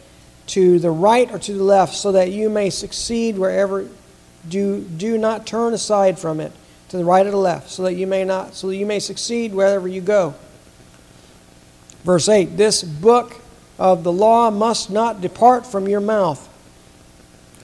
to 0.48 0.80
the 0.80 0.92
right 0.92 1.32
or 1.32 1.40
to 1.40 1.54
the 1.54 1.64
left 1.64 1.96
so 1.96 2.12
that 2.12 2.32
you 2.32 2.50
may 2.50 2.70
succeed 2.70 3.38
wherever 3.38 3.88
do 4.50 4.82
do 4.82 5.18
not 5.18 5.46
turn 5.46 5.74
aside 5.74 6.18
from 6.18 6.40
it 6.40 6.52
to 6.92 6.98
the 6.98 7.06
right 7.06 7.26
or 7.26 7.32
the 7.32 7.38
left, 7.38 7.70
so 7.70 7.84
that 7.84 7.94
you 7.94 8.06
may 8.06 8.26
not, 8.26 8.54
so 8.54 8.68
that 8.68 8.76
you 8.76 8.86
may 8.86 9.00
succeed 9.00 9.54
wherever 9.54 9.88
you 9.88 10.02
go. 10.02 10.36
Verse 12.04 12.28
8 12.28 12.58
This 12.58 12.84
book 12.84 13.40
of 13.80 14.04
the 14.04 14.12
law 14.12 14.52
must 14.52 14.90
not 14.90 15.22
depart 15.22 15.66
from 15.66 15.88
your 15.88 16.02
mouth. 16.02 16.50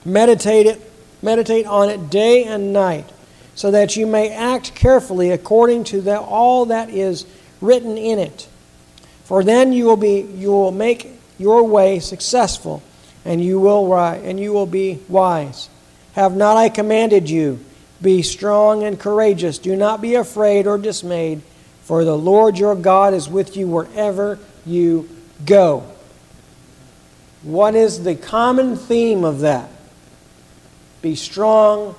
Meditate 0.02 0.66
it, 0.66 0.92
meditate 1.20 1.66
on 1.66 1.90
it 1.90 2.08
day 2.08 2.44
and 2.44 2.72
night, 2.72 3.04
so 3.54 3.70
that 3.70 3.96
you 3.96 4.06
may 4.06 4.30
act 4.30 4.74
carefully 4.74 5.30
according 5.30 5.84
to 5.84 6.00
the, 6.00 6.18
all 6.18 6.64
that 6.64 6.88
is 6.88 7.26
written 7.60 7.98
in 7.98 8.18
it. 8.18 8.48
For 9.28 9.44
then 9.44 9.74
you 9.74 9.84
will 9.84 9.98
be 9.98 10.22
you 10.22 10.48
will 10.48 10.72
make 10.72 11.12
your 11.36 11.62
way 11.62 12.00
successful, 12.00 12.82
and 13.26 13.44
you 13.44 13.60
will 13.60 13.94
and 13.94 14.40
you 14.40 14.54
will 14.54 14.64
be 14.64 15.00
wise. 15.06 15.68
Have 16.14 16.34
not 16.34 16.56
I 16.56 16.70
commanded 16.70 17.28
you? 17.28 17.62
Be 18.00 18.22
strong 18.22 18.84
and 18.84 18.98
courageous. 18.98 19.58
Do 19.58 19.76
not 19.76 20.00
be 20.00 20.14
afraid 20.14 20.66
or 20.66 20.78
dismayed, 20.78 21.42
for 21.82 22.04
the 22.04 22.16
Lord 22.16 22.56
your 22.56 22.74
God 22.74 23.12
is 23.12 23.28
with 23.28 23.54
you 23.54 23.68
wherever 23.68 24.38
you 24.64 25.06
go. 25.44 25.86
What 27.42 27.74
is 27.74 28.04
the 28.04 28.14
common 28.14 28.76
theme 28.76 29.24
of 29.24 29.40
that? 29.40 29.68
Be 31.02 31.14
strong 31.14 31.94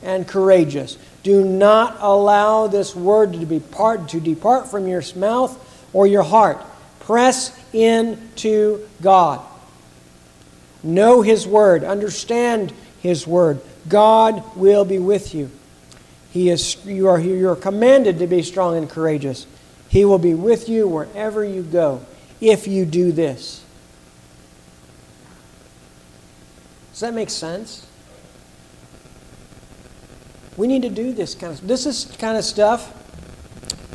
and 0.00 0.28
courageous. 0.28 0.96
Do 1.24 1.44
not 1.44 1.96
allow 1.98 2.68
this 2.68 2.94
word 2.94 3.32
to 3.32 3.44
depart, 3.44 4.10
to 4.10 4.20
depart 4.20 4.70
from 4.70 4.86
your 4.86 5.02
mouth 5.16 5.58
or 5.92 6.06
your 6.06 6.22
heart. 6.22 6.64
Press 7.08 7.58
into 7.72 8.86
God. 9.00 9.40
Know 10.82 11.22
His 11.22 11.46
word. 11.46 11.82
Understand 11.82 12.70
His 13.00 13.26
word. 13.26 13.62
God 13.88 14.44
will 14.54 14.84
be 14.84 14.98
with 14.98 15.34
you. 15.34 15.50
He 16.30 16.50
is, 16.50 16.84
you, 16.84 17.08
are, 17.08 17.18
you 17.18 17.48
are 17.48 17.56
commanded 17.56 18.18
to 18.18 18.26
be 18.26 18.42
strong 18.42 18.76
and 18.76 18.90
courageous. 18.90 19.46
He 19.88 20.04
will 20.04 20.18
be 20.18 20.34
with 20.34 20.68
you 20.68 20.86
wherever 20.86 21.42
you 21.42 21.62
go 21.62 22.04
if 22.42 22.68
you 22.68 22.84
do 22.84 23.10
this. 23.10 23.64
Does 26.90 27.00
that 27.00 27.14
make 27.14 27.30
sense? 27.30 27.86
We 30.58 30.66
need 30.66 30.82
to 30.82 30.90
do 30.90 31.14
this 31.14 31.34
kind 31.34 31.54
of 31.54 31.66
this 31.66 31.86
is 31.86 32.14
kind 32.18 32.36
of 32.36 32.44
stuff 32.44 32.92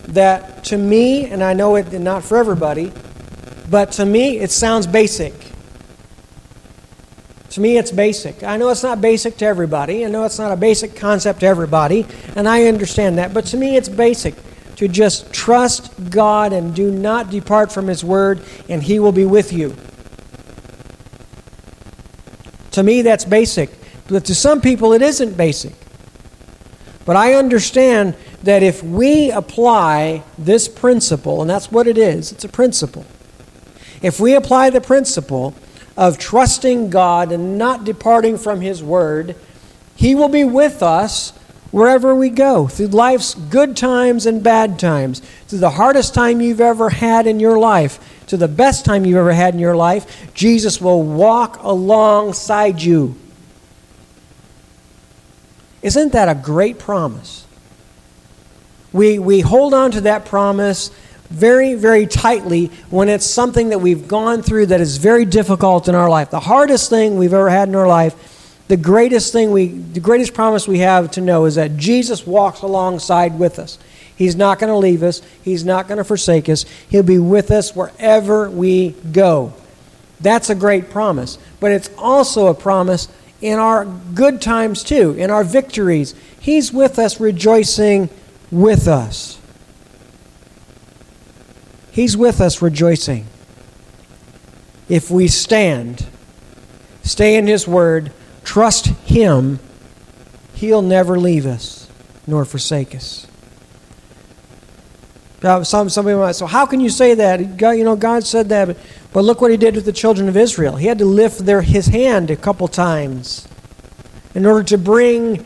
that 0.10 0.64
to 0.66 0.78
me, 0.78 1.26
and 1.26 1.44
I 1.44 1.54
know 1.54 1.76
it 1.76 1.92
not 1.94 2.24
for 2.24 2.38
everybody, 2.38 2.92
but 3.70 3.92
to 3.94 4.06
me 4.06 4.40
it 4.40 4.52
sounds 4.52 4.88
basic. 4.88 5.34
To 7.52 7.62
me, 7.62 7.78
it's 7.78 7.92
basic. 7.92 8.42
I 8.42 8.58
know 8.58 8.70
it's 8.70 8.82
not 8.82 9.00
basic 9.00 9.38
to 9.38 9.46
everybody. 9.46 10.04
I 10.04 10.10
know 10.10 10.24
it's 10.24 10.40
not 10.40 10.52
a 10.52 10.56
basic 10.56 10.96
concept 10.96 11.42
to 11.42 11.46
everybody, 11.46 12.08
and 12.36 12.50
I 12.50 12.64
understand 12.64 13.20
that. 13.20 13.32
But 13.32 13.46
to 13.48 13.58
me, 13.58 13.78
it's 13.78 13.90
basic 13.90 14.34
to 14.78 14.88
just 14.88 15.32
trust 15.32 15.92
God 16.10 16.52
and 16.52 16.74
do 16.74 16.90
not 16.90 17.30
depart 17.30 17.72
from 17.72 17.86
His 17.86 18.04
Word, 18.04 18.42
and 18.70 18.82
He 18.82 18.98
will 18.98 19.12
be 19.12 19.26
with 19.26 19.54
you. 19.54 19.76
To 22.72 22.82
me, 22.82 23.04
that's 23.04 23.24
basic. 23.24 23.70
But 24.08 24.26
to 24.26 24.34
some 24.34 24.60
people, 24.60 24.94
it 24.94 25.04
isn't 25.04 25.38
basic. 25.38 25.76
But 27.06 27.18
I 27.18 27.36
understand 27.36 28.16
that 28.44 28.62
if 28.62 28.84
we 28.84 29.32
apply 29.32 30.24
this 30.38 30.68
principle, 30.68 31.42
and 31.42 31.50
that's 31.50 31.72
what 31.72 31.88
it 31.88 31.98
is, 31.98 32.32
it's 32.32 32.44
a 32.44 32.50
principle. 32.50 33.06
If 34.02 34.20
we 34.20 34.36
apply 34.36 34.70
the 34.70 34.82
principle, 34.82 35.56
of 35.96 36.18
trusting 36.18 36.90
God 36.90 37.32
and 37.32 37.58
not 37.58 37.84
departing 37.84 38.38
from 38.38 38.62
His 38.62 38.84
Word, 38.84 39.36
He 39.96 40.16
will 40.16 40.30
be 40.30 40.44
with 40.44 40.82
us 40.82 41.32
wherever 41.72 42.14
we 42.14 42.30
go, 42.30 42.68
through 42.68 42.88
life's 42.88 43.34
good 43.34 43.76
times 43.76 44.26
and 44.26 44.44
bad 44.44 44.78
times, 44.78 45.20
through 45.48 45.60
the 45.60 45.72
hardest 45.72 46.14
time 46.14 46.40
you've 46.42 46.62
ever 46.62 46.90
had 46.90 47.26
in 47.26 47.40
your 47.40 47.58
life, 47.58 48.00
to 48.28 48.38
the 48.38 48.48
best 48.48 48.86
time 48.86 49.06
you've 49.06 49.18
ever 49.18 49.34
had 49.34 49.54
in 49.54 49.60
your 49.60 49.76
life. 49.76 50.34
Jesus 50.34 50.80
will 50.80 51.04
walk 51.04 51.62
alongside 51.62 52.82
you. 52.82 53.16
Isn't 55.82 56.14
that 56.14 56.30
a 56.30 56.36
great 56.36 56.80
promise? 56.80 57.46
We, 58.94 59.20
we 59.20 59.42
hold 59.42 59.74
on 59.74 59.92
to 59.92 60.02
that 60.02 60.26
promise 60.26 60.92
very, 61.30 61.74
very 61.74 62.06
tightly 62.06 62.68
when 62.92 63.10
it's 63.10 63.26
something 63.26 63.70
that 63.70 63.80
we've 63.80 64.08
gone 64.08 64.44
through 64.44 64.68
that 64.68 64.80
is 64.80 64.98
very 64.98 65.26
difficult 65.26 65.88
in 65.88 65.96
our 65.96 66.10
life. 66.10 66.30
The 66.30 66.40
hardest 66.40 66.92
thing 66.92 67.18
we've 67.18 67.34
ever 67.34 67.50
had 67.50 67.68
in 67.68 67.76
our 67.76 67.88
life, 67.88 68.60
the 68.68 68.78
greatest 68.78 69.34
thing 69.34 69.52
we, 69.52 69.68
the 69.68 70.00
greatest 70.00 70.36
promise 70.36 70.68
we 70.68 70.80
have 70.80 71.10
to 71.12 71.22
know 71.22 71.46
is 71.46 71.56
that 71.56 71.76
Jesus 71.76 72.28
walks 72.28 72.62
alongside 72.62 73.40
with 73.40 73.58
us. 73.58 73.80
He's 74.16 74.36
not 74.36 74.60
going 74.60 74.72
to 74.72 74.78
leave 74.78 75.02
us. 75.02 75.24
He's 75.42 75.66
not 75.66 75.88
going 75.88 75.98
to 75.98 76.04
forsake 76.04 76.48
us. 76.48 76.66
He'll 76.88 77.02
be 77.02 77.18
with 77.18 77.50
us 77.50 77.76
wherever 77.76 78.48
we 78.48 78.92
go. 79.12 79.54
That's 80.22 80.52
a 80.52 80.56
great 80.56 80.92
promise. 80.92 81.40
But 81.60 81.72
it's 81.72 81.90
also 81.98 82.48
a 82.48 82.54
promise 82.54 83.08
in 83.42 83.58
our 83.58 83.86
good 84.14 84.40
times 84.40 84.84
too, 84.84 85.14
in 85.14 85.32
our 85.32 85.44
victories. 85.44 86.14
He's 86.40 86.72
with 86.72 87.00
us, 87.00 87.20
rejoicing 87.20 88.10
with 88.54 88.88
us. 88.88 89.40
He's 91.92 92.16
with 92.16 92.40
us 92.40 92.62
rejoicing. 92.62 93.26
If 94.88 95.10
we 95.12 95.28
stand, 95.28 96.06
stay 97.04 97.36
in 97.36 97.48
His 97.48 97.68
Word, 97.68 98.12
trust 98.44 98.88
Him, 98.88 99.60
He'll 100.54 100.82
never 100.82 101.20
leave 101.20 101.46
us 101.46 101.90
nor 102.26 102.46
forsake 102.46 102.96
us. 102.96 103.28
Some, 105.64 105.90
somebody 105.90 106.18
might 106.18 106.32
say, 106.32 106.46
how 106.46 106.66
can 106.66 106.80
you 106.80 106.90
say 106.90 107.16
that? 107.16 107.58
God, 107.58 107.72
you 107.72 107.84
know, 107.84 107.98
God 107.98 108.24
said 108.24 108.48
that, 108.50 108.66
but, 108.66 108.78
but 109.12 109.26
look 109.26 109.42
what 109.42 109.52
He 109.52 109.58
did 109.58 109.76
with 109.76 109.84
the 109.84 109.92
children 109.92 110.30
of 110.30 110.38
Israel. 110.38 110.78
He 110.78 110.88
had 110.88 111.00
to 111.00 111.06
lift 111.06 111.46
their, 111.46 111.62
His 111.62 111.88
hand 111.88 112.32
a 112.32 112.38
couple 112.38 112.68
times 112.70 113.48
in 114.34 114.46
order 114.46 114.64
to 114.64 114.78
bring 114.78 115.46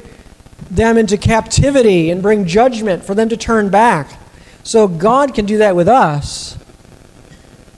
them 0.69 0.97
into 0.97 1.17
captivity 1.17 2.09
and 2.09 2.21
bring 2.21 2.45
judgment 2.45 3.03
for 3.03 3.15
them 3.15 3.29
to 3.29 3.37
turn 3.37 3.69
back. 3.69 4.19
So 4.63 4.87
God 4.87 5.33
can 5.33 5.45
do 5.45 5.57
that 5.59 5.75
with 5.75 5.87
us 5.87 6.57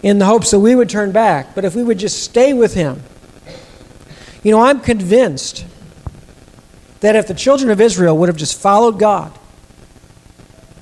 in 0.02 0.17
the 0.17 0.25
hopes 0.25 0.52
that 0.52 0.60
we 0.60 0.75
would 0.75 0.89
turn 0.89 1.12
back. 1.12 1.54
But 1.54 1.65
if 1.65 1.75
we 1.75 1.84
would 1.84 1.99
just 1.99 2.23
stay 2.23 2.54
with 2.54 2.73
Him, 2.73 3.04
You 4.43 4.52
know, 4.52 4.62
I'm 4.62 4.80
convinced 4.80 5.65
that 7.02 7.15
if 7.15 7.28
the 7.28 7.34
children 7.34 7.69
of 7.71 7.82
Israel 7.82 8.17
would 8.17 8.30
have 8.30 8.38
just 8.38 8.60
followed 8.60 8.99
God, 8.99 9.38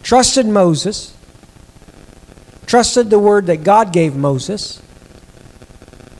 trusted 0.03 0.45
Moses, 0.45 1.15
trusted 2.65 3.09
the 3.09 3.19
word 3.19 3.47
that 3.47 3.63
God 3.63 3.91
gave 3.91 4.15
Moses, 4.15 4.81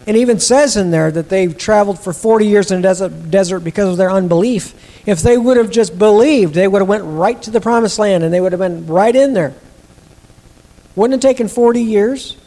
and 0.08 0.16
even 0.16 0.40
says 0.40 0.78
in 0.78 0.90
there 0.90 1.12
that 1.12 1.28
they've 1.28 1.58
traveled 1.58 2.00
for 2.00 2.14
40 2.14 2.48
years 2.48 2.72
in 2.72 2.84
a 2.84 3.10
desert 3.10 3.60
because 3.60 3.90
of 3.90 3.98
their 3.98 4.10
unbelief. 4.10 4.74
If 5.06 5.22
they 5.22 5.38
would 5.38 5.58
have 5.58 5.70
just 5.70 6.00
believed, 6.00 6.54
they 6.54 6.68
would 6.68 6.82
have 6.82 6.88
went 6.88 7.04
right 7.04 7.40
to 7.42 7.52
the 7.52 7.60
promised 7.60 8.00
land 8.00 8.24
and 8.24 8.34
they 8.34 8.40
would 8.40 8.54
have 8.54 8.60
been 8.60 8.88
right 8.88 9.14
in 9.14 9.34
there. 9.34 9.54
Wouldn't 10.96 11.22
have 11.22 11.30
taken 11.30 11.50
40 11.50 11.82
years. 11.82 12.38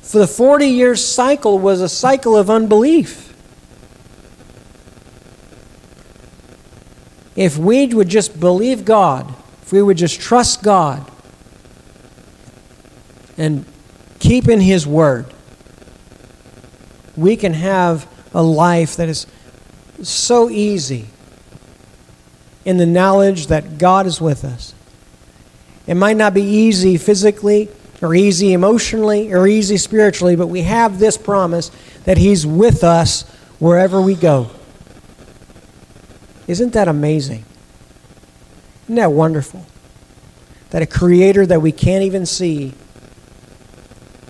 For 0.00 0.18
the 0.18 0.26
40 0.26 0.66
year 0.66 0.96
cycle 0.96 1.58
was 1.58 1.82
a 1.82 1.88
cycle 1.88 2.34
of 2.34 2.48
unbelief. 2.48 3.26
If 7.36 7.58
we 7.58 7.86
would 7.86 8.08
just 8.08 8.40
believe 8.40 8.86
God, 8.86 9.32
if 9.62 9.72
we 9.72 9.82
would 9.82 9.98
just 9.98 10.20
trust 10.20 10.62
God 10.62 11.08
and 13.36 13.66
keep 14.18 14.48
in 14.48 14.60
His 14.60 14.86
Word, 14.86 15.26
we 17.20 17.36
can 17.36 17.52
have 17.52 18.08
a 18.34 18.42
life 18.42 18.96
that 18.96 19.08
is 19.08 19.26
so 20.02 20.48
easy 20.48 21.06
in 22.64 22.78
the 22.78 22.86
knowledge 22.86 23.48
that 23.48 23.76
God 23.78 24.06
is 24.06 24.20
with 24.20 24.42
us. 24.42 24.74
It 25.86 25.94
might 25.94 26.16
not 26.16 26.32
be 26.32 26.42
easy 26.42 26.96
physically 26.96 27.68
or 28.00 28.14
easy 28.14 28.54
emotionally 28.54 29.32
or 29.32 29.46
easy 29.46 29.76
spiritually, 29.76 30.34
but 30.34 30.46
we 30.46 30.62
have 30.62 30.98
this 30.98 31.18
promise 31.18 31.70
that 32.04 32.16
He's 32.16 32.46
with 32.46 32.82
us 32.82 33.22
wherever 33.58 34.00
we 34.00 34.14
go. 34.14 34.50
Isn't 36.46 36.72
that 36.72 36.88
amazing? 36.88 37.44
Isn't 38.84 38.94
that 38.94 39.12
wonderful? 39.12 39.66
That 40.70 40.80
a 40.80 40.86
creator 40.86 41.44
that 41.44 41.60
we 41.60 41.72
can't 41.72 42.04
even 42.04 42.24
see, 42.24 42.72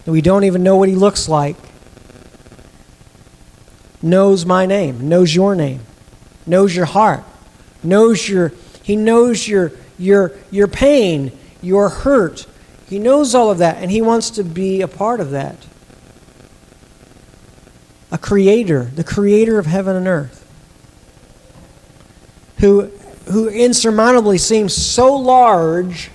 that 0.04 0.10
we 0.10 0.20
don't 0.20 0.44
even 0.44 0.64
know 0.64 0.76
what 0.76 0.88
He 0.88 0.96
looks 0.96 1.28
like, 1.28 1.56
knows 4.02 4.46
my 4.46 4.66
name, 4.66 5.08
knows 5.08 5.34
your 5.34 5.54
name, 5.54 5.80
knows 6.46 6.74
your 6.74 6.86
heart, 6.86 7.24
knows 7.82 8.28
your 8.28 8.52
he 8.82 8.96
knows 8.96 9.46
your 9.46 9.72
your 9.98 10.32
your 10.50 10.68
pain, 10.68 11.36
your 11.62 11.88
hurt. 11.88 12.46
He 12.88 12.98
knows 12.98 13.34
all 13.34 13.50
of 13.50 13.58
that 13.58 13.76
and 13.76 13.90
he 13.90 14.02
wants 14.02 14.30
to 14.30 14.44
be 14.44 14.80
a 14.80 14.88
part 14.88 15.20
of 15.20 15.30
that. 15.30 15.66
A 18.10 18.18
creator, 18.18 18.84
the 18.84 19.04
creator 19.04 19.58
of 19.58 19.66
heaven 19.66 19.94
and 19.94 20.08
earth. 20.08 20.38
Who 22.58 22.90
who 23.26 23.48
insurmountably 23.48 24.38
seems 24.38 24.74
so 24.74 25.14
large 25.14 26.10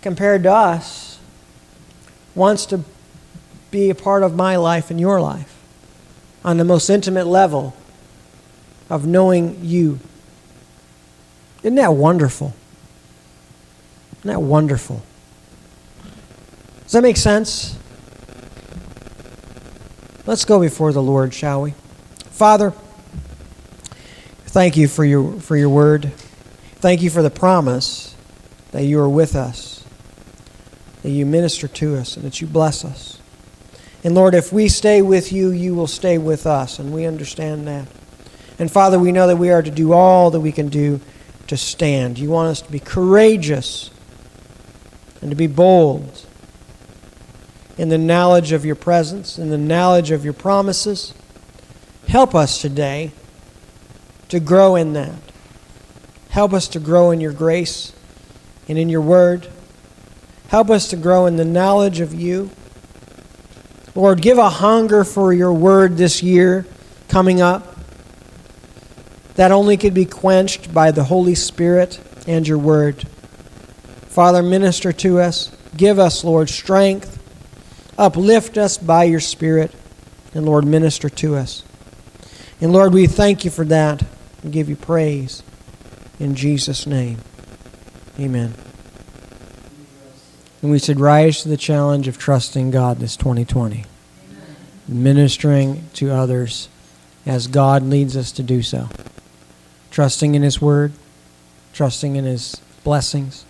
compared 0.00 0.42
to 0.42 0.52
us 0.52 1.20
wants 2.34 2.66
to 2.66 2.80
be 3.70 3.90
a 3.90 3.94
part 3.94 4.22
of 4.22 4.34
my 4.34 4.56
life 4.56 4.90
and 4.90 4.98
your 4.98 5.20
life 5.20 5.51
on 6.44 6.56
the 6.56 6.64
most 6.64 6.90
intimate 6.90 7.26
level 7.26 7.74
of 8.90 9.06
knowing 9.06 9.64
you. 9.64 9.98
Isn't 11.62 11.76
that 11.76 11.94
wonderful? 11.94 12.54
Isn't 14.18 14.30
that 14.30 14.42
wonderful? 14.42 15.02
Does 16.82 16.92
that 16.92 17.02
make 17.02 17.16
sense? 17.16 17.78
Let's 20.26 20.44
go 20.44 20.60
before 20.60 20.92
the 20.92 21.02
Lord, 21.02 21.34
shall 21.34 21.62
we? 21.62 21.74
Father, 22.30 22.72
thank 24.46 24.76
you 24.76 24.88
for 24.88 25.04
your, 25.04 25.40
for 25.40 25.56
your 25.56 25.68
word. 25.68 26.12
Thank 26.76 27.02
you 27.02 27.10
for 27.10 27.22
the 27.22 27.30
promise 27.30 28.14
that 28.72 28.84
you 28.84 28.98
are 29.00 29.08
with 29.08 29.34
us, 29.34 29.84
that 31.02 31.10
you 31.10 31.24
minister 31.24 31.68
to 31.68 31.96
us, 31.96 32.16
and 32.16 32.24
that 32.24 32.40
you 32.40 32.46
bless 32.46 32.84
us. 32.84 33.11
And 34.04 34.14
Lord, 34.14 34.34
if 34.34 34.52
we 34.52 34.68
stay 34.68 35.00
with 35.00 35.32
you, 35.32 35.50
you 35.50 35.74
will 35.74 35.86
stay 35.86 36.18
with 36.18 36.46
us, 36.46 36.78
and 36.78 36.92
we 36.92 37.06
understand 37.06 37.66
that. 37.68 37.86
And 38.58 38.70
Father, 38.70 38.98
we 38.98 39.12
know 39.12 39.26
that 39.26 39.36
we 39.36 39.50
are 39.50 39.62
to 39.62 39.70
do 39.70 39.92
all 39.92 40.30
that 40.30 40.40
we 40.40 40.52
can 40.52 40.68
do 40.68 41.00
to 41.46 41.56
stand. 41.56 42.18
You 42.18 42.30
want 42.30 42.50
us 42.50 42.62
to 42.62 42.70
be 42.70 42.80
courageous 42.80 43.90
and 45.20 45.30
to 45.30 45.36
be 45.36 45.46
bold 45.46 46.26
in 47.78 47.88
the 47.88 47.98
knowledge 47.98 48.52
of 48.52 48.64
your 48.64 48.74
presence, 48.74 49.38
in 49.38 49.50
the 49.50 49.58
knowledge 49.58 50.10
of 50.10 50.24
your 50.24 50.34
promises. 50.34 51.14
Help 52.08 52.34
us 52.34 52.60
today 52.60 53.12
to 54.28 54.40
grow 54.40 54.76
in 54.76 54.92
that. 54.94 55.18
Help 56.30 56.52
us 56.52 56.68
to 56.68 56.80
grow 56.80 57.10
in 57.10 57.20
your 57.20 57.32
grace 57.32 57.92
and 58.68 58.78
in 58.78 58.88
your 58.88 59.00
word. 59.00 59.48
Help 60.48 60.70
us 60.70 60.88
to 60.88 60.96
grow 60.96 61.26
in 61.26 61.36
the 61.36 61.44
knowledge 61.44 62.00
of 62.00 62.14
you. 62.14 62.50
Lord, 63.94 64.22
give 64.22 64.38
a 64.38 64.48
hunger 64.48 65.04
for 65.04 65.32
your 65.32 65.52
word 65.52 65.96
this 65.96 66.22
year 66.22 66.66
coming 67.08 67.40
up 67.42 67.76
that 69.34 69.50
only 69.50 69.76
could 69.76 69.94
be 69.94 70.04
quenched 70.04 70.72
by 70.72 70.90
the 70.90 71.04
Holy 71.04 71.34
Spirit 71.34 72.00
and 72.26 72.46
your 72.46 72.58
word. 72.58 73.06
Father, 74.08 74.42
minister 74.42 74.92
to 74.92 75.20
us. 75.20 75.54
Give 75.76 75.98
us, 75.98 76.24
Lord, 76.24 76.50
strength. 76.50 77.18
Uplift 77.98 78.58
us 78.58 78.78
by 78.78 79.04
your 79.04 79.20
Spirit. 79.20 79.72
And, 80.34 80.46
Lord, 80.46 80.64
minister 80.64 81.08
to 81.08 81.36
us. 81.36 81.62
And, 82.60 82.72
Lord, 82.72 82.94
we 82.94 83.06
thank 83.06 83.44
you 83.44 83.50
for 83.50 83.64
that 83.66 84.04
and 84.42 84.52
give 84.52 84.68
you 84.68 84.76
praise. 84.76 85.42
In 86.18 86.34
Jesus' 86.34 86.86
name, 86.86 87.18
amen. 88.18 88.54
And 90.62 90.70
we 90.70 90.78
should 90.78 91.00
rise 91.00 91.42
to 91.42 91.48
the 91.48 91.56
challenge 91.56 92.06
of 92.06 92.18
trusting 92.18 92.70
God 92.70 92.98
this 92.98 93.16
2020, 93.16 93.84
Amen. 94.30 94.56
ministering 94.86 95.88
to 95.94 96.12
others 96.12 96.68
as 97.26 97.48
God 97.48 97.82
leads 97.82 98.16
us 98.16 98.30
to 98.32 98.44
do 98.44 98.62
so, 98.62 98.88
trusting 99.90 100.36
in 100.36 100.42
His 100.42 100.62
Word, 100.62 100.92
trusting 101.72 102.14
in 102.14 102.24
His 102.24 102.62
blessings, 102.84 103.44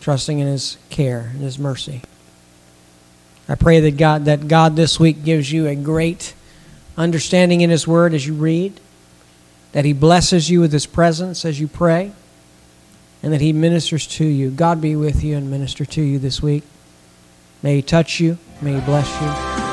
trusting 0.00 0.38
in 0.38 0.46
His 0.46 0.76
care 0.90 1.30
and 1.32 1.40
His 1.40 1.58
mercy. 1.58 2.02
I 3.48 3.54
pray 3.54 3.80
that 3.80 3.96
God, 3.96 4.26
that 4.26 4.48
God 4.48 4.76
this 4.76 5.00
week 5.00 5.24
gives 5.24 5.50
you 5.50 5.66
a 5.66 5.74
great 5.74 6.34
understanding 6.98 7.62
in 7.62 7.70
His 7.70 7.88
Word 7.88 8.12
as 8.12 8.26
you 8.26 8.34
read, 8.34 8.78
that 9.72 9.86
He 9.86 9.94
blesses 9.94 10.50
you 10.50 10.60
with 10.60 10.72
His 10.72 10.84
presence 10.84 11.46
as 11.46 11.58
you 11.58 11.68
pray 11.68 12.12
and 13.22 13.32
that 13.32 13.40
He 13.40 13.52
ministers 13.52 14.06
to 14.06 14.24
you. 14.24 14.50
God 14.50 14.80
be 14.80 14.96
with 14.96 15.22
you 15.22 15.36
and 15.36 15.50
minister 15.50 15.84
to 15.84 16.02
you 16.02 16.18
this 16.18 16.42
week. 16.42 16.64
May 17.62 17.76
He 17.76 17.82
touch 17.82 18.20
you. 18.20 18.38
May 18.60 18.74
He 18.74 18.80
bless 18.80 19.08
you. 19.20 19.67